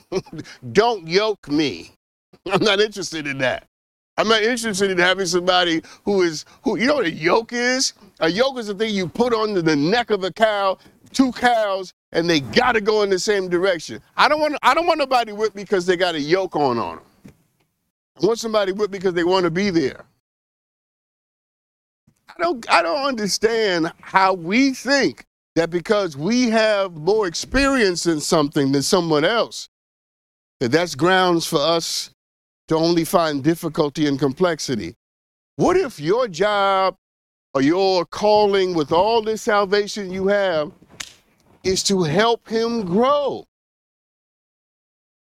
[0.72, 1.92] don't yoke me.
[2.52, 3.68] I'm not interested in that.
[4.18, 7.94] I'm not interested in having somebody who is who you know what a yoke is?
[8.20, 10.80] A yoke is the thing you put on the neck of a cow,
[11.14, 14.02] two cows, and they gotta go in the same direction.
[14.16, 16.96] I don't want I don't want nobody me because they got a yoke on on
[16.98, 17.06] them.
[18.22, 20.06] I want somebody me because they want to be there.
[22.30, 28.20] I don't I don't understand how we think that because we have more experience in
[28.20, 29.70] something than someone else,
[30.60, 32.12] that that's grounds for us
[32.68, 34.96] to only find difficulty and complexity.
[35.56, 36.96] What if your job
[37.54, 40.72] or your calling with all this salvation you have
[41.64, 43.46] is to help him grow?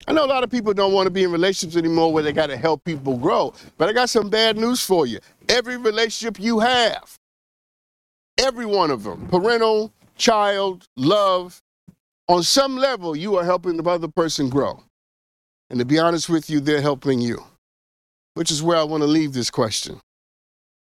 [0.08, 2.32] I know a lot of people don't want to be in relationships anymore where they
[2.32, 5.20] got to help people grow, but I got some bad news for you.
[5.50, 7.16] Every relationship you have,
[8.38, 11.60] every one of them, parental, child, love,
[12.28, 14.84] on some level, you are helping the other person grow.
[15.70, 17.44] And to be honest with you, they're helping you,
[18.36, 20.00] which is where I want to leave this question.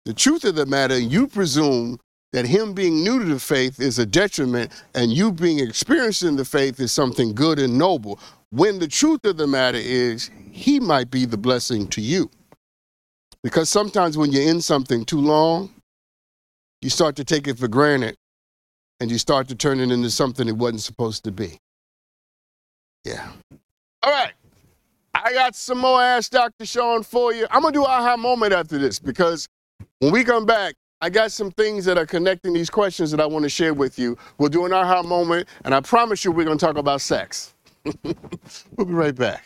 [0.05, 1.99] The truth of the matter, you presume
[2.33, 6.35] that him being new to the faith is a detriment and you being experienced in
[6.35, 8.19] the faith is something good and noble,
[8.51, 12.29] when the truth of the matter is he might be the blessing to you.
[13.43, 15.73] Because sometimes when you're in something too long,
[16.81, 18.15] you start to take it for granted
[18.99, 21.57] and you start to turn it into something it wasn't supposed to be.
[23.03, 23.31] Yeah.
[24.03, 24.33] All right.
[25.23, 26.65] I got some more Ask Dr.
[26.65, 27.47] Sean for you.
[27.49, 29.47] I'm going to do aha moment after this because
[29.99, 33.25] when we come back, I got some things that are connecting these questions that I
[33.25, 34.17] want to share with you.
[34.37, 37.53] We'll do an aha moment, and I promise you we're going to talk about sex.
[38.03, 39.45] we'll be right back.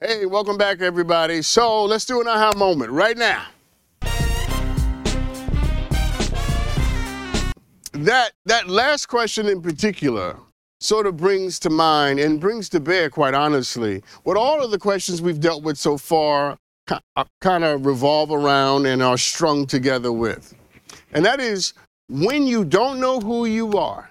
[0.00, 1.42] Hey, welcome back, everybody.
[1.42, 3.46] So let's do an aha moment right now.
[7.92, 10.38] That that last question in particular
[10.80, 14.78] sort of brings to mind and brings to bear, quite honestly, what all of the
[14.78, 16.58] questions we've dealt with so far
[16.90, 20.54] uh, kind of revolve around and are strung together with.
[21.12, 21.74] And that is
[22.08, 24.10] when you don't know who you are,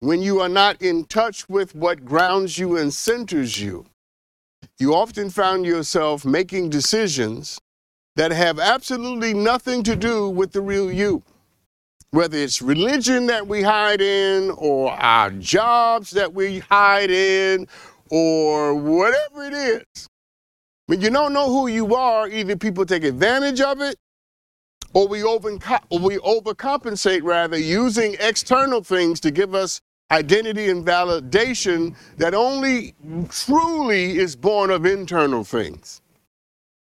[0.00, 3.86] when you are not in touch with what grounds you and centers you,
[4.78, 7.58] you often found yourself making decisions
[8.16, 11.22] that have absolutely nothing to do with the real you.
[12.16, 17.68] Whether it's religion that we hide in, or our jobs that we hide in,
[18.08, 20.08] or whatever it is.
[20.86, 23.96] When you don't know who you are, either people take advantage of it,
[24.94, 31.94] or we, or we overcompensate rather using external things to give us identity and validation
[32.16, 32.94] that only
[33.28, 36.00] truly is born of internal things.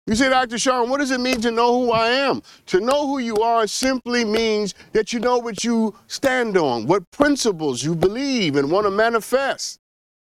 [0.08, 0.58] You say, Dr.
[0.58, 2.42] Sean, what does it mean to know who I am?
[2.68, 7.12] To know who you are simply means that you know what you stand on, what
[7.12, 9.80] principles you believe and want to manifest,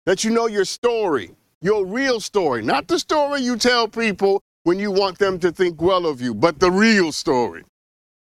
[0.06, 4.78] that you know your story, your real story, not the story you tell people when
[4.78, 7.62] you want them to think well of you, but the real story,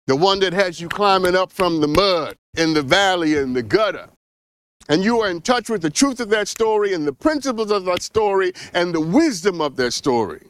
[0.06, 3.62] the one that has you climbing up from the mud in the valley and the
[3.62, 4.10] gutter
[4.88, 7.84] and you are in touch with the truth of that story and the principles of
[7.86, 10.46] that story and the wisdom of that story.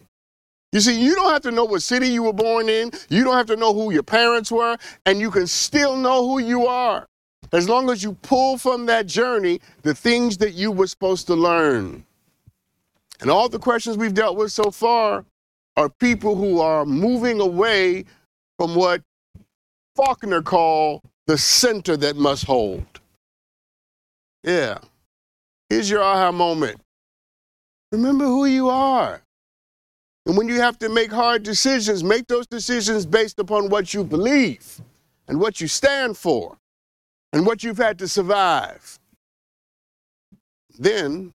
[0.76, 3.34] You see, you don't have to know what city you were born in, you don't
[3.34, 7.06] have to know who your parents were, and you can still know who you are.
[7.50, 11.34] As long as you pull from that journey the things that you were supposed to
[11.34, 12.04] learn.
[13.22, 15.24] And all the questions we've dealt with so far
[15.78, 18.04] are people who are moving away
[18.58, 19.00] from what
[19.94, 23.00] Faulkner called the center that must hold.
[24.42, 24.76] Yeah.
[25.70, 26.78] Here's your aha moment.
[27.92, 29.22] Remember who you are.
[30.26, 34.02] And when you have to make hard decisions, make those decisions based upon what you
[34.02, 34.80] believe
[35.28, 36.58] and what you stand for
[37.32, 38.98] and what you've had to survive.
[40.78, 41.32] Then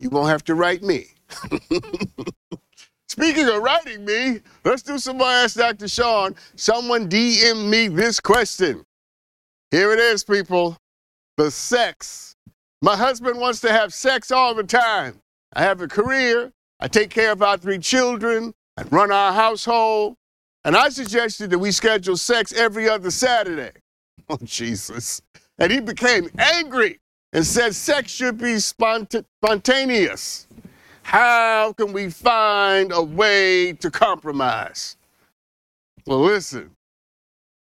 [0.00, 1.06] you won't have to write me.
[3.08, 5.88] Speaking of writing me, let's do some more Ask Dr.
[5.88, 6.34] Sean.
[6.56, 8.84] Someone DM me this question.
[9.70, 10.76] Here it is, people
[11.36, 12.36] the sex.
[12.82, 15.20] My husband wants to have sex all the time.
[15.54, 16.52] I have a career.
[16.80, 18.54] I take care of our three children.
[18.76, 20.16] and run our household.
[20.64, 23.72] And I suggested that we schedule sex every other Saturday.
[24.30, 25.20] Oh, Jesus.
[25.58, 27.00] And he became angry
[27.32, 30.46] and said sex should be spont- spontaneous.
[31.02, 34.96] How can we find a way to compromise?
[36.06, 36.70] Well, listen,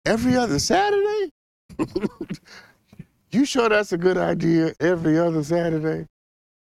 [0.06, 1.32] every other Saturday?
[3.32, 6.08] You sure that's a good idea every other Saturday?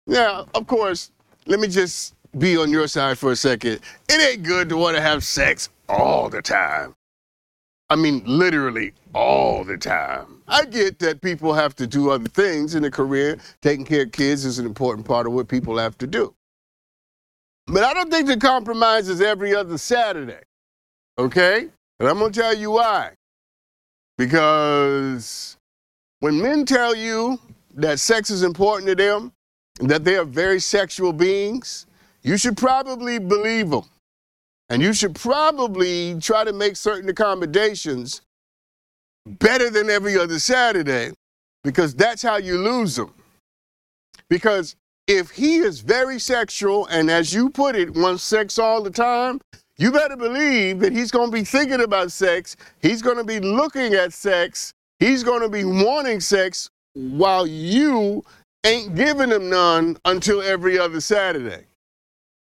[0.07, 1.11] Now, of course,
[1.45, 3.79] let me just be on your side for a second.
[4.07, 6.95] It ain't good to want to have sex all the time.
[7.89, 10.43] I mean, literally all the time.
[10.47, 13.39] I get that people have to do other things in a career.
[13.61, 16.35] Taking care of kids is an important part of what people have to do.
[17.65, 20.41] But I don't think the compromise is every other Saturday.
[21.17, 21.67] Okay?
[21.99, 23.11] And I'm to tell you why.
[24.17, 25.57] Because
[26.19, 27.39] when men tell you
[27.75, 29.31] that sex is important to them,
[29.79, 31.85] that they are very sexual beings,
[32.23, 33.83] you should probably believe them.
[34.69, 38.21] And you should probably try to make certain accommodations
[39.25, 41.11] better than every other Saturday
[41.63, 43.13] because that's how you lose them.
[44.29, 44.75] Because
[45.07, 49.41] if he is very sexual and, as you put it, wants sex all the time,
[49.77, 52.55] you better believe that he's going to be thinking about sex.
[52.79, 58.23] He's going to be looking at sex He's going to be wanting sex while you
[58.65, 61.63] ain't giving him none until every other Saturday.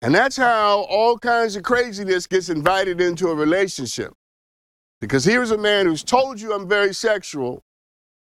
[0.01, 4.13] And that's how all kinds of craziness gets invited into a relationship.
[5.01, 7.61] Because here's a man who's told you I'm very sexual,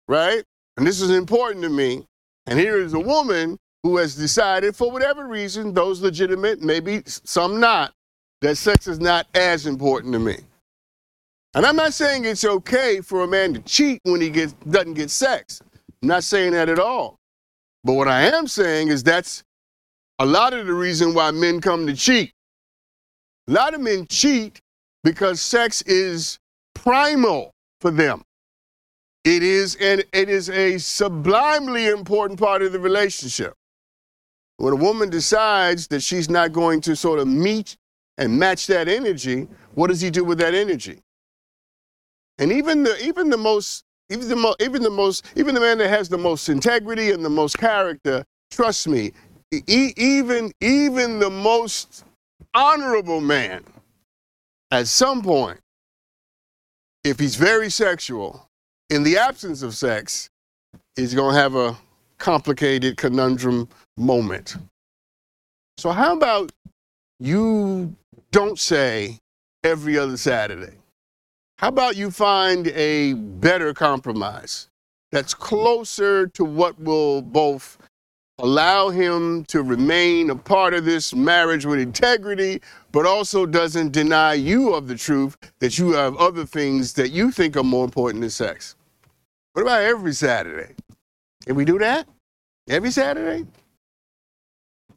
[0.07, 0.43] right?
[0.77, 2.05] And this is important to me.
[2.45, 7.59] And here is a woman who has decided, for whatever reason, those legitimate, maybe some
[7.59, 7.93] not,
[8.41, 10.37] that sex is not as important to me.
[11.55, 14.95] And I'm not saying it's okay for a man to cheat when he gets, doesn't
[14.95, 15.61] get sex.
[16.01, 17.19] I'm not saying that at all.
[17.83, 19.43] But what I am saying is that's
[20.19, 22.31] a lot of the reason why men come to cheat.
[23.47, 24.59] A lot of men cheat
[25.03, 26.39] because sex is
[26.73, 27.51] primal
[27.81, 28.23] for them.
[29.23, 33.53] It is and it is a sublimely important part of the relationship.
[34.57, 37.75] When a woman decides that she's not going to sort of meet
[38.17, 40.99] and match that energy, what does he do with that energy?
[42.37, 45.77] And even the even the most even the mo- even the most even the man
[45.79, 49.11] that has the most integrity and the most character, trust me,
[49.67, 52.03] e- even even the most
[52.53, 53.63] honorable man,
[54.71, 55.59] at some point,
[57.03, 58.47] if he's very sexual,
[58.89, 60.29] in the absence of sex,
[60.97, 61.77] is going to have a
[62.17, 64.55] complicated conundrum moment.
[65.77, 66.51] So how about
[67.19, 67.95] you
[68.31, 69.19] don't say
[69.63, 70.77] every other Saturday?
[71.57, 74.69] How about you find a better compromise
[75.11, 77.77] that's closer to what will both
[78.39, 82.61] allow him to remain a part of this marriage with integrity,
[82.91, 87.31] but also doesn't deny you of the truth that you have other things that you
[87.31, 88.75] think are more important than sex?
[89.53, 90.73] What about every Saturday?
[91.45, 92.07] Can we do that?
[92.67, 93.45] Every Saturday?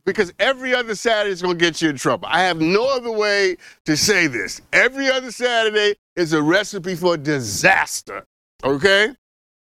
[0.05, 2.29] Because every other Saturday is going to get you in trouble.
[2.31, 3.57] I have no other way
[3.87, 4.63] to say this.
[4.73, 8.25] Every other Saturday is a recipe for disaster.
[8.65, 9.09] Okay?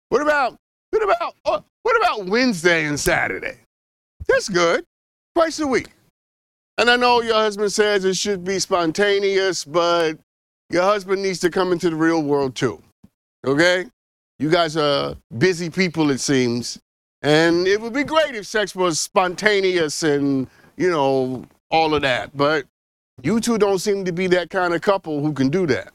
[0.09, 0.57] What about
[0.91, 3.57] what about uh, what about Wednesday and Saturday?
[4.27, 4.85] That's good.
[5.35, 5.89] Twice a week.
[6.77, 10.17] And I know your husband says it should be spontaneous, but
[10.69, 12.81] your husband needs to come into the real world too.
[13.45, 13.85] Okay?
[14.39, 16.79] You guys are busy people, it seems.
[17.21, 22.35] And it would be great if sex was spontaneous and, you know, all of that.
[22.35, 22.65] But
[23.23, 25.93] you two don't seem to be that kind of couple who can do that.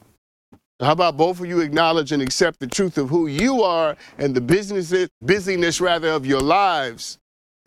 [0.81, 4.35] How about both of you acknowledge and accept the truth of who you are and
[4.35, 7.19] the business, busyness rather of your lives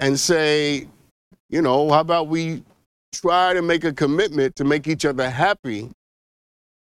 [0.03, 0.85] and say,
[1.49, 2.61] you know, how about we
[3.13, 5.89] try to make a commitment to make each other happy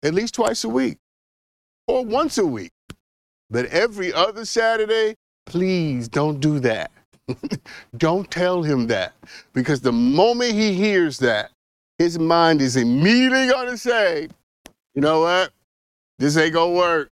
[0.04, 1.00] at least twice a week
[1.88, 2.72] or once a week.
[3.50, 5.16] But every other Saturday,
[5.48, 6.92] please don't do that.
[7.98, 9.14] don't tell him that.
[9.52, 11.50] Because the moment he hears that,
[11.98, 14.28] his mind is immediately going to say,
[14.94, 15.52] you know what?
[16.20, 17.10] This ain't going to work.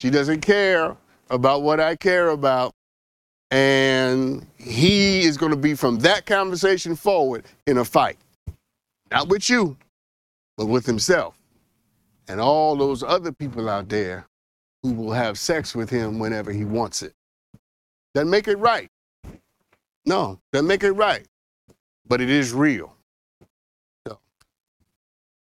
[0.00, 0.96] She doesn't care
[1.30, 2.74] about what I care about.
[3.52, 8.16] And he is going to be from that conversation forward in a fight.
[9.10, 9.76] Not with you,
[10.56, 11.38] but with himself.
[12.28, 14.26] And all those other people out there
[14.82, 17.12] who will have sex with him whenever he wants it.
[18.14, 18.88] Doesn't make it right.
[20.06, 21.26] No, doesn't make it right.
[22.08, 22.96] But it is real.
[24.06, 24.18] So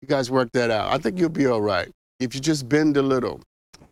[0.01, 0.93] you guys work that out.
[0.93, 1.89] I think you'll be all right
[2.19, 3.41] if you just bend a little.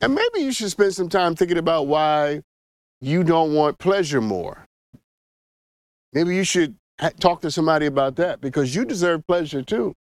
[0.00, 2.42] And maybe you should spend some time thinking about why
[3.01, 4.66] you don't want pleasure more.
[6.12, 6.76] Maybe you should
[7.18, 9.94] talk to somebody about that because you deserve pleasure too.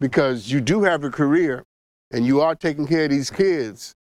[0.00, 1.64] Because you do have a career
[2.10, 3.94] and you are taking care of these kids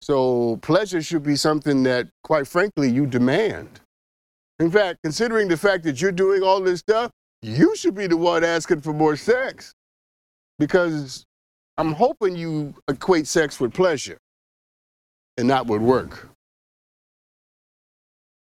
[0.00, 3.80] so pleasure should be something that, quite frankly, you demand.
[4.58, 7.10] In fact, considering the fact that you're doing all this stuff,
[7.42, 9.72] you should be the one asking for more sex.
[10.58, 11.24] Because
[11.76, 14.16] I'm hoping you equate sex with pleasure
[15.36, 16.28] and not with work.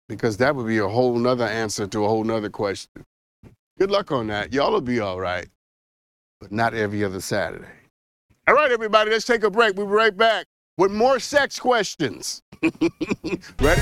[0.09, 3.05] Because that would be a whole nother answer to a whole nother question.
[3.77, 4.51] Good luck on that.
[4.51, 5.47] Y'all will be all right,
[6.41, 7.67] but not every other Saturday.
[8.47, 9.77] All right, everybody, let's take a break.
[9.77, 10.47] We'll be right back
[10.79, 12.41] with more sex questions.
[13.61, 13.81] Ready?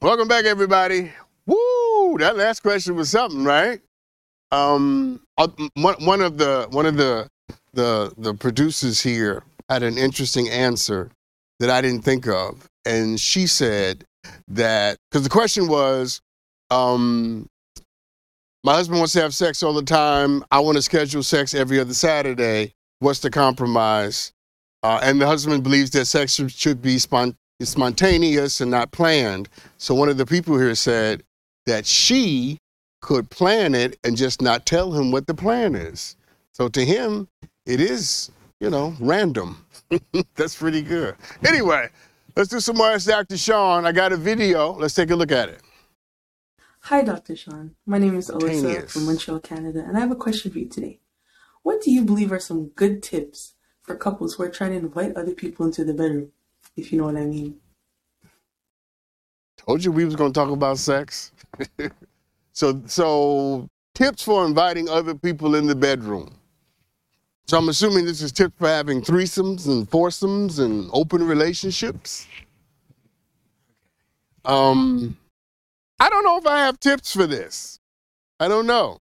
[0.00, 1.12] Welcome back, everybody.
[1.44, 2.16] Woo!
[2.18, 3.82] That last question was something, right?
[4.52, 7.28] Um, uh, one, one of the one of the
[7.74, 11.10] the the producers here had an interesting answer
[11.60, 14.04] that I didn't think of, and she said
[14.48, 16.20] that because the question was,
[16.70, 17.48] um,
[18.64, 20.44] my husband wants to have sex all the time.
[20.50, 22.72] I want to schedule sex every other Saturday.
[22.98, 24.32] What's the compromise?
[24.82, 29.48] Uh, and the husband believes that sex should be spont- spontaneous and not planned.
[29.78, 31.22] So one of the people here said
[31.66, 32.58] that she
[33.00, 36.16] could plan it and just not tell him what the plan is.
[36.52, 37.28] So to him,
[37.66, 38.30] it is,
[38.60, 39.64] you know, random.
[40.34, 41.14] That's pretty good.
[41.46, 41.88] Anyway,
[42.36, 43.36] let's do some more Ask Dr.
[43.36, 43.86] Sean.
[43.86, 44.72] I got a video.
[44.72, 45.60] Let's take a look at it.
[46.82, 47.36] Hi, Dr.
[47.36, 47.74] Sean.
[47.86, 51.00] My name is Alyssa from Montreal, Canada, and I have a question for you today.
[51.62, 55.16] What do you believe are some good tips for couples who are trying to invite
[55.16, 56.30] other people into the bedroom,
[56.76, 57.56] if you know what I mean?
[59.56, 61.32] Told you we was going to talk about sex.
[62.52, 66.37] so, so tips for inviting other people in the bedroom.
[67.48, 72.26] So I'm assuming this is tips for having threesomes and foursomes and open relationships.
[74.44, 75.18] Um,
[76.00, 77.80] I don't know if I have tips for this.
[78.40, 78.98] I don't know.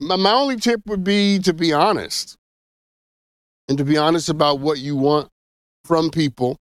[0.00, 2.38] My, my only tip would be to be honest
[3.68, 5.28] and to be honest about what you want
[5.84, 6.58] from people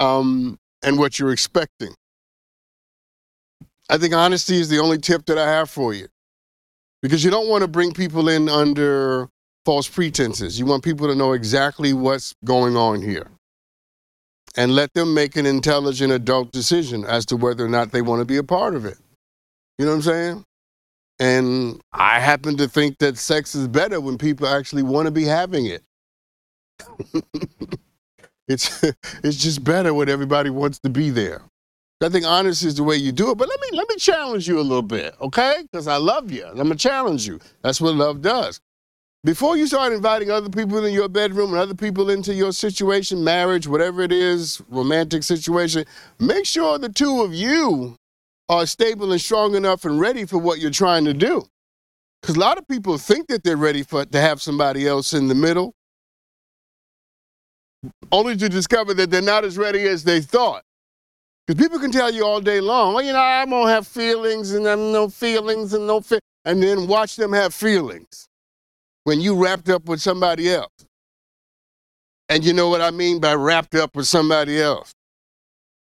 [0.00, 1.94] um, and what you're expecting.
[3.90, 6.08] I think honesty is the only tip that I have for you.
[7.02, 9.28] because you don't want to bring people in under
[9.64, 10.58] false pretenses.
[10.58, 13.28] You want people to know exactly what's going on here
[14.56, 18.20] and let them make an intelligent adult decision as to whether or not they want
[18.20, 18.98] to be a part of it.
[19.78, 20.44] You know what I'm saying?
[21.20, 25.24] And I happen to think that sex is better when people actually want to be
[25.24, 25.82] having it.
[28.48, 28.82] it's
[29.24, 31.42] it's just better when everybody wants to be there.
[32.02, 33.38] I think honesty is the way you do it.
[33.38, 35.62] But let me let me challenge you a little bit, okay?
[35.70, 36.46] Because I love you.
[36.46, 37.40] I'm gonna challenge you.
[37.62, 38.60] That's what love does.
[39.22, 43.22] Before you start inviting other people in your bedroom and other people into your situation,
[43.22, 45.84] marriage, whatever it is, romantic situation,
[46.18, 47.96] make sure the two of you
[48.48, 51.44] are stable and strong enough and ready for what you're trying to do.
[52.22, 55.28] Because a lot of people think that they're ready for to have somebody else in
[55.28, 55.74] the middle,
[58.10, 60.62] only to discover that they're not as ready as they thought.
[61.46, 64.52] Because people can tell you all day long, well, you know, I won't have feelings
[64.54, 66.02] and I'm no feelings and no
[66.46, 68.29] and then watch them have feelings
[69.04, 70.70] when you wrapped up with somebody else.
[72.28, 74.92] And you know what I mean by wrapped up with somebody else.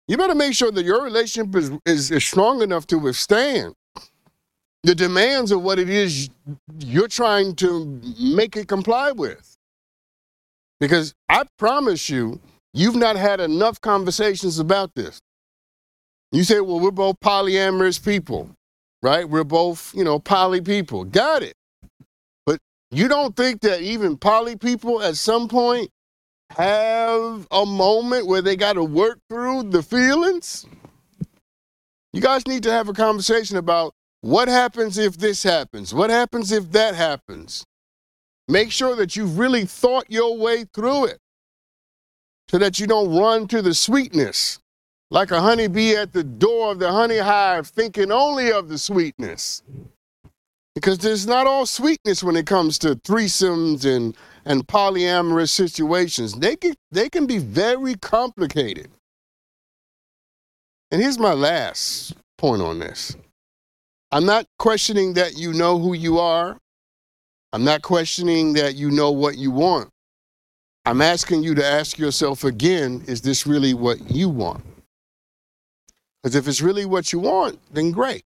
[0.07, 3.75] You better make sure that your relationship is, is, is strong enough to withstand
[4.83, 6.29] the demands of what it is
[6.79, 9.57] you're trying to make it comply with.
[10.79, 12.39] Because I promise you,
[12.73, 15.19] you've not had enough conversations about this.
[16.31, 18.49] You say, well, we're both polyamorous people,
[19.03, 19.27] right?
[19.27, 21.03] We're both, you know, poly people.
[21.03, 21.53] Got it.
[22.91, 25.91] You don't think that even poly people at some point
[26.51, 30.65] have a moment where they got to work through the feelings?
[32.13, 35.93] You guys need to have a conversation about what happens if this happens?
[35.93, 37.63] What happens if that happens?
[38.47, 41.19] Make sure that you've really thought your way through it
[42.49, 44.59] so that you don't run to the sweetness
[45.11, 49.63] like a honeybee at the door of the honey hive, thinking only of the sweetness.
[50.75, 54.15] Because there's not all sweetness when it comes to threesomes and
[54.45, 56.33] and polyamorous situations.
[56.33, 58.89] They can, they can be very complicated.
[60.91, 63.15] And here's my last point on this
[64.11, 66.57] I'm not questioning that you know who you are,
[67.53, 69.89] I'm not questioning that you know what you want.
[70.85, 74.63] I'm asking you to ask yourself again is this really what you want?
[76.23, 78.23] Because if it's really what you want, then great.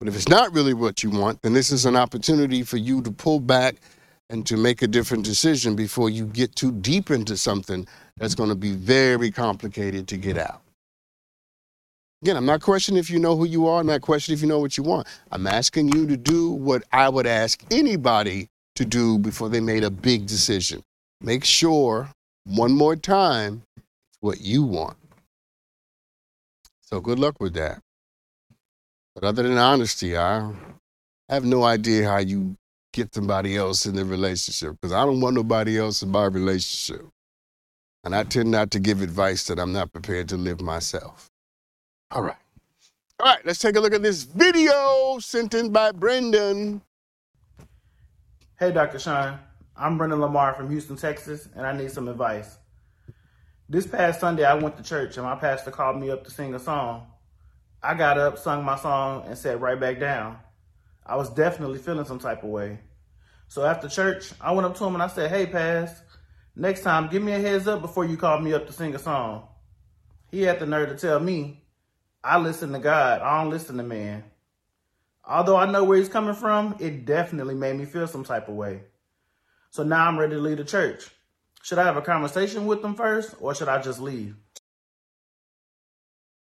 [0.00, 3.02] But if it's not really what you want, then this is an opportunity for you
[3.02, 3.76] to pull back
[4.30, 7.86] and to make a different decision before you get too deep into something
[8.16, 10.62] that's going to be very complicated to get out.
[12.22, 13.80] Again, I'm not questioning if you know who you are.
[13.80, 15.06] I'm not questioning if you know what you want.
[15.32, 19.84] I'm asking you to do what I would ask anybody to do before they made
[19.84, 20.82] a big decision.
[21.20, 22.10] Make sure,
[22.44, 23.62] one more time,
[24.20, 24.96] what you want.
[26.80, 27.80] So good luck with that.
[29.14, 30.52] But other than honesty, I
[31.28, 32.56] have no idea how you
[32.92, 37.06] get somebody else in the relationship because I don't want nobody else in my relationship.
[38.04, 41.30] And I tend not to give advice that I'm not prepared to live myself.
[42.10, 42.36] All right.
[43.20, 46.80] All right, let's take a look at this video sent in by Brendan.
[48.58, 48.98] Hey, Dr.
[48.98, 49.38] Sean.
[49.76, 52.58] I'm Brendan Lamar from Houston, Texas, and I need some advice.
[53.68, 56.54] This past Sunday, I went to church and my pastor called me up to sing
[56.54, 57.06] a song.
[57.82, 60.38] I got up, sung my song, and sat right back down.
[61.06, 62.78] I was definitely feeling some type of way.
[63.48, 66.02] So after church, I went up to him and I said, Hey, Pass,
[66.54, 68.98] next time give me a heads up before you call me up to sing a
[68.98, 69.48] song.
[70.30, 71.64] He had the nerve to tell me,
[72.22, 74.24] I listen to God, I don't listen to man.
[75.26, 78.54] Although I know where he's coming from, it definitely made me feel some type of
[78.54, 78.82] way.
[79.70, 81.10] So now I'm ready to leave the church.
[81.62, 84.36] Should I have a conversation with them first or should I just leave?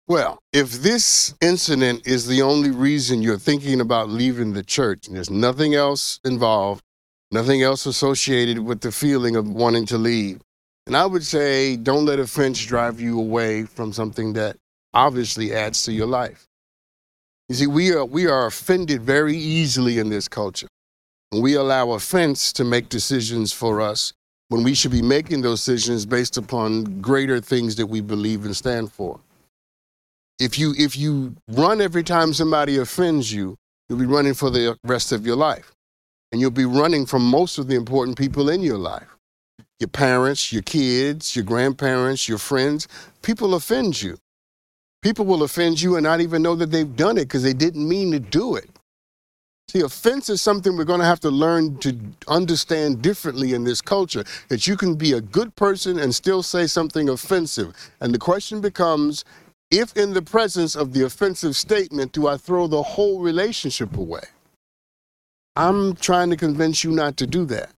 [0.09, 5.14] Well, if this incident is the only reason you're thinking about leaving the church, and
[5.14, 6.82] there's nothing else involved,
[7.30, 10.40] nothing else associated with the feeling of wanting to leave,
[10.86, 14.57] and I would say don't let offense drive you away from something that
[14.92, 16.46] obviously adds to your life.
[17.48, 20.66] You see, we are, we are offended very easily in this culture.
[21.30, 24.12] We allow offense to make decisions for us
[24.48, 28.57] when we should be making those decisions based upon greater things that we believe and
[28.57, 29.20] stand for
[30.41, 33.57] if you if you run every time somebody offends you,
[33.88, 35.72] you'll be running for the rest of your life.
[36.32, 39.16] And you'll be running from most of the important people in your life.
[39.78, 42.88] Your parents, your kids, your grandparents, your friends,
[43.22, 44.16] people offend you.
[45.03, 47.88] People will offend you and not even know that they've done it because they didn't
[47.88, 48.68] mean to do it.
[49.68, 53.80] See, offense is something we're going to have to learn to understand differently in this
[53.80, 54.24] culture.
[54.49, 57.74] That you can be a good person and still say something offensive.
[58.01, 59.24] And the question becomes
[59.70, 64.22] if in the presence of the offensive statement do I throw the whole relationship away?
[65.56, 67.70] I'm trying to convince you not to do that.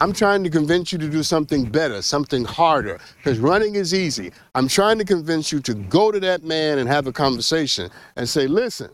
[0.00, 4.30] I'm trying to convince you to do something better, something harder, because running is easy.
[4.54, 8.28] I'm trying to convince you to go to that man and have a conversation and
[8.28, 8.90] say, listen,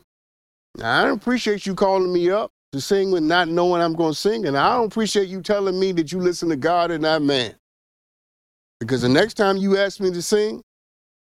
[0.83, 4.19] I don't appreciate you calling me up to sing with not knowing I'm going to
[4.19, 7.21] sing, and I don't appreciate you telling me that you listen to God and not
[7.21, 7.55] man.
[8.81, 10.63] Because the next time you ask me to sing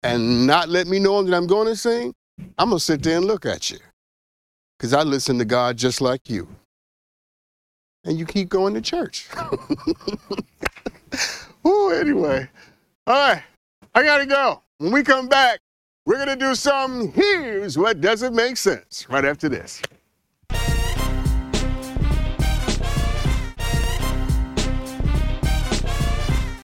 [0.07, 2.13] and not let me know that I'm going to sing,
[2.57, 3.77] I'm going to sit there and look at you.
[4.77, 6.47] Because I listen to God just like you
[8.05, 9.27] and you keep going to church.
[11.67, 12.47] Ooh, anyway.
[13.05, 13.43] All right,
[13.95, 14.61] I gotta go.
[14.77, 15.59] When we come back,
[16.05, 19.81] we're gonna do some here's what doesn't make sense right after this.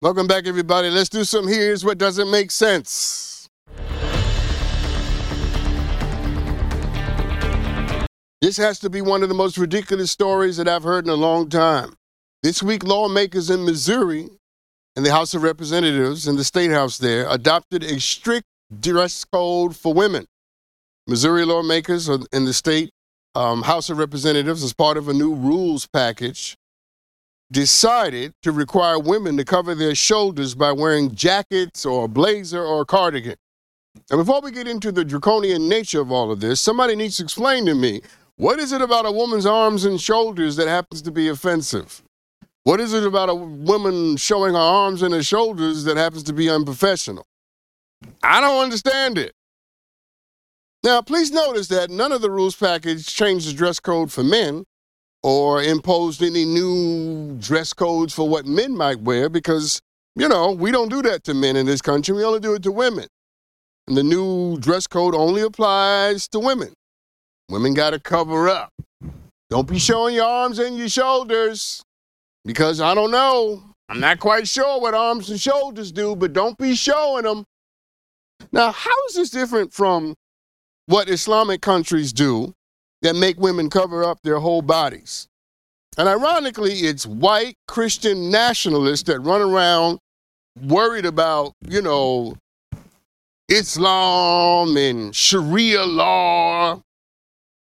[0.01, 0.89] Welcome back, everybody.
[0.89, 3.28] Let's do some here's what doesn't make sense.
[8.41, 11.15] This has to be one of the most ridiculous stories that I've heard in a
[11.15, 11.95] long time.
[12.41, 14.29] This week, lawmakers in Missouri
[14.95, 18.45] and the House of Representatives and the State House there adopted a strict
[18.79, 20.25] dress code for women.
[21.05, 22.91] Missouri lawmakers in the state
[23.35, 26.55] um, House of Representatives, as part of a new rules package,
[27.51, 32.81] decided to require women to cover their shoulders by wearing jackets or a blazer or
[32.83, 33.35] a cardigan.
[34.09, 37.23] And before we get into the draconian nature of all of this, somebody needs to
[37.23, 38.01] explain to me
[38.39, 42.01] what is it about a woman's arms and shoulders that happens to be offensive?
[42.63, 46.31] What is it about a woman showing her arms and her shoulders that happens to
[46.31, 47.25] be unprofessional?
[48.23, 49.33] I don't understand it.
[50.85, 54.63] Now, please notice that none of the rules package changed the dress code for men
[55.21, 59.81] or imposed any new dress codes for what men might wear because,
[60.15, 62.15] you know, we don't do that to men in this country.
[62.15, 63.07] We only do it to women.
[63.85, 66.71] And the new dress code only applies to women.
[67.49, 68.71] Women got to cover up.
[69.49, 71.81] Don't be showing your arms and your shoulders
[72.45, 73.63] because I don't know.
[73.89, 77.43] I'm not quite sure what arms and shoulders do, but don't be showing them.
[78.51, 80.13] Now, how is this different from
[80.85, 82.53] what Islamic countries do
[83.01, 85.27] that make women cover up their whole bodies?
[85.97, 89.97] And ironically, it's white Christian nationalists that run around
[90.61, 92.35] worried about, you know,
[93.49, 96.81] Islam and Sharia law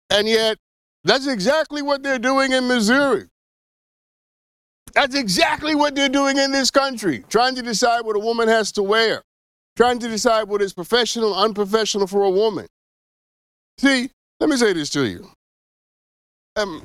[0.10, 0.58] and yet,
[1.04, 3.26] that's exactly what they're doing in Missouri.
[4.94, 8.72] That's exactly what they're doing in this country, trying to decide what a woman has
[8.74, 9.22] to wear,
[9.76, 12.68] trying to decide what is professional, unprofessional for a woman.
[13.78, 15.30] See, let me say this to you.
[16.56, 16.84] Um,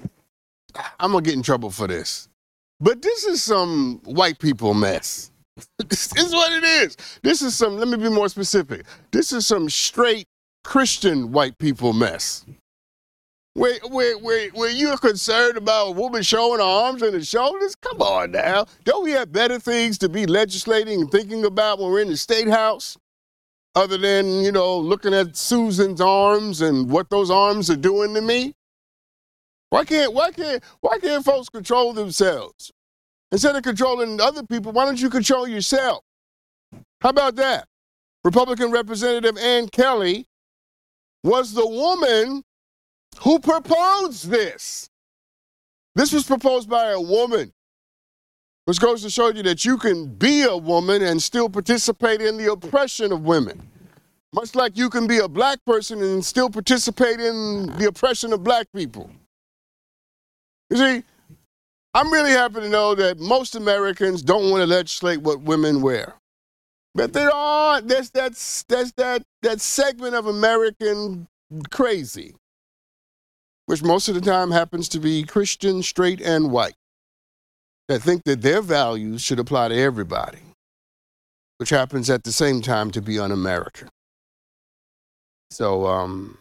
[0.98, 2.28] I'm to get in trouble for this.
[2.80, 5.30] But this is some white people mess.
[5.88, 6.96] this is what it is.
[7.22, 8.86] This is some, let me be more specific.
[9.12, 10.26] This is some straight
[10.64, 12.44] Christian white people mess.
[13.54, 17.74] Where, you're concerned about a woman showing her arms and her shoulders?
[17.74, 18.66] Come on now.
[18.84, 22.16] Don't we have better things to be legislating and thinking about when we're in the
[22.16, 22.96] state house?
[23.74, 28.20] Other than, you know, looking at Susan's arms and what those arms are doing to
[28.20, 28.54] me?
[29.70, 32.72] Why can't, why can't, why can't folks control themselves?
[33.32, 36.02] Instead of controlling other people, why don't you control yourself?
[37.00, 37.68] How about that?
[38.24, 40.26] Republican Representative Ann Kelley
[41.22, 42.42] was the woman
[43.18, 44.88] who proposed this?
[45.94, 47.52] This was proposed by a woman,
[48.64, 52.36] which goes to show you that you can be a woman and still participate in
[52.36, 53.68] the oppression of women.
[54.32, 58.44] Much like you can be a black person and still participate in the oppression of
[58.44, 59.10] black people.
[60.70, 61.02] You see,
[61.92, 66.14] I'm really happy to know that most Americans don't want to legislate what women wear.
[66.94, 71.26] But there are there's that's that's that that segment of American
[71.70, 72.34] crazy
[73.70, 76.74] which most of the time happens to be Christian, straight, and white,
[77.86, 80.40] that think that their values should apply to everybody,
[81.58, 83.88] which happens at the same time to be un American.
[85.52, 86.36] So, um,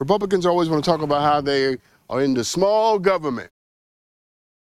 [0.00, 1.76] Republicans always want to talk about how they
[2.10, 3.50] are into small government.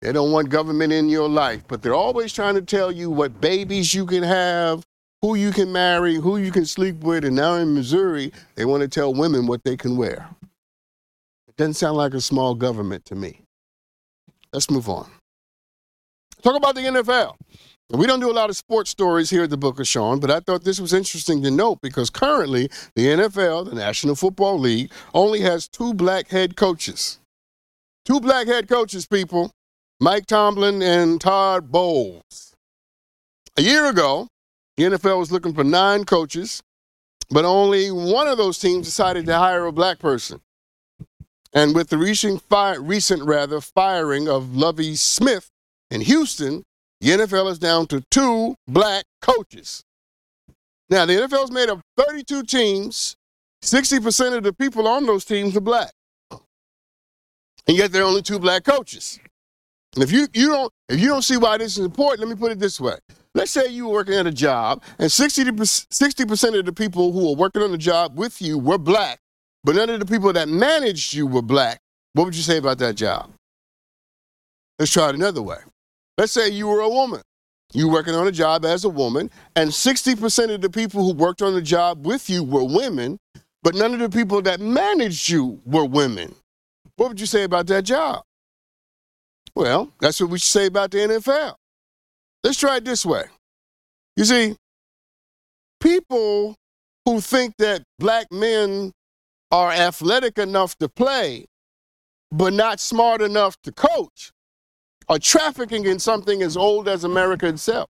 [0.02, 3.40] They don't want government in your life, but they're always trying to tell you what
[3.40, 4.84] babies you can have,
[5.22, 7.24] who you can marry, who you can sleep with.
[7.24, 10.28] And now in Missouri, they want to tell women what they can wear.
[11.58, 13.42] Doesn't sound like a small government to me.
[14.52, 15.10] Let's move on.
[16.40, 17.34] Talk about the NFL.
[17.90, 20.30] We don't do a lot of sports stories here at the Book of Sean, but
[20.30, 24.92] I thought this was interesting to note because currently the NFL, the National Football League,
[25.14, 27.18] only has two black head coaches.
[28.04, 29.50] Two black head coaches, people
[30.00, 32.54] Mike Tomlin and Todd Bowles.
[33.56, 34.28] A year ago,
[34.76, 36.62] the NFL was looking for nine coaches,
[37.30, 40.40] but only one of those teams decided to hire a black person.
[41.52, 45.50] And with the recent, rather firing of Lovie Smith
[45.90, 46.64] in Houston,
[47.00, 49.84] the NFL is down to two black coaches.
[50.90, 53.16] Now, the NFL is made of 32 teams.
[53.62, 55.92] 60% of the people on those teams are black.
[56.30, 59.20] And yet there are only two black coaches.
[59.94, 62.40] And if you, you don't if you don't see why this is important, let me
[62.40, 62.96] put it this way.
[63.34, 67.28] Let's say you were working at a job and 60 percent of the people who
[67.28, 69.20] were working on the job with you were black,
[69.64, 71.80] but none of the people that managed you were black.
[72.14, 73.30] What would you say about that job?
[74.78, 75.58] Let's try it another way.
[76.16, 77.22] Let's say you were a woman.
[77.72, 81.42] You working on a job as a woman, and 60% of the people who worked
[81.42, 83.18] on the job with you were women,
[83.62, 86.34] but none of the people that managed you were women.
[86.96, 88.22] What would you say about that job?
[89.54, 91.56] Well, that's what we should say about the NFL.
[92.42, 93.24] Let's try it this way.
[94.16, 94.56] You see,
[95.80, 96.54] people
[97.04, 98.92] who think that black men
[99.50, 101.46] are athletic enough to play,
[102.30, 104.32] but not smart enough to coach,
[105.08, 107.88] are trafficking in something as old as America itself.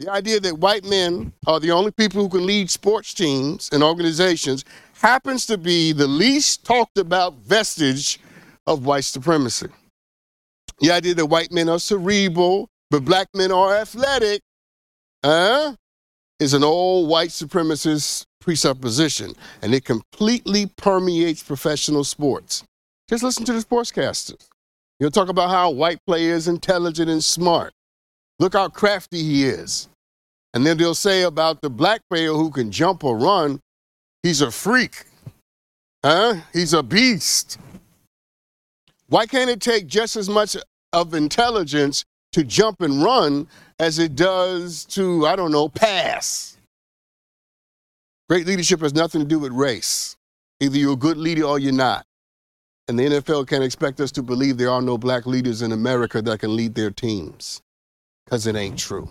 [0.00, 3.82] The idea that white men are the only people who can lead sports teams and
[3.82, 4.64] organizations
[5.00, 8.18] happens to be the least talked about vestige
[8.66, 9.68] of white supremacy.
[10.80, 14.40] The idea that white men are cerebral, but black men are athletic,
[15.22, 15.74] uh,
[16.40, 22.62] is an old white supremacist presupposition, and it completely permeates professional sports.
[23.08, 24.46] Just listen to the sportscasters.
[25.00, 27.72] You'll talk about how white player is intelligent and smart.
[28.38, 29.88] Look how crafty he is.
[30.52, 33.60] And then they'll say about the black player who can jump or run,
[34.22, 35.04] he's a freak.
[36.04, 36.36] Huh?
[36.52, 37.58] He's a beast.
[39.08, 40.56] Why can't it take just as much
[40.92, 46.53] of intelligence to jump and run as it does to, I don't know, pass?
[48.26, 50.16] Great leadership has nothing to do with race.
[50.58, 52.06] Either you're a good leader or you're not.
[52.88, 56.22] And the NFL can't expect us to believe there are no black leaders in America
[56.22, 57.60] that can lead their teams
[58.24, 59.10] because it ain't true.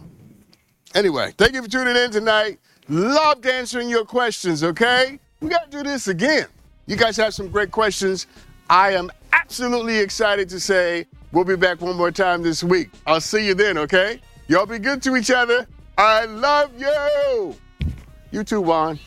[0.95, 2.57] Anyway, thank you for tuning in tonight.
[2.89, 5.19] Loved answering your questions, okay?
[5.41, 6.47] We got to do this again.
[6.87, 8.25] You guys have some great questions.
[8.67, 12.89] I am absolutely excited to say we'll be back one more time this week.
[13.05, 14.19] I'll see you then, okay?
[14.47, 15.67] Y'all be good to each other.
[15.99, 17.55] I love you.
[18.33, 18.99] You too, Juan.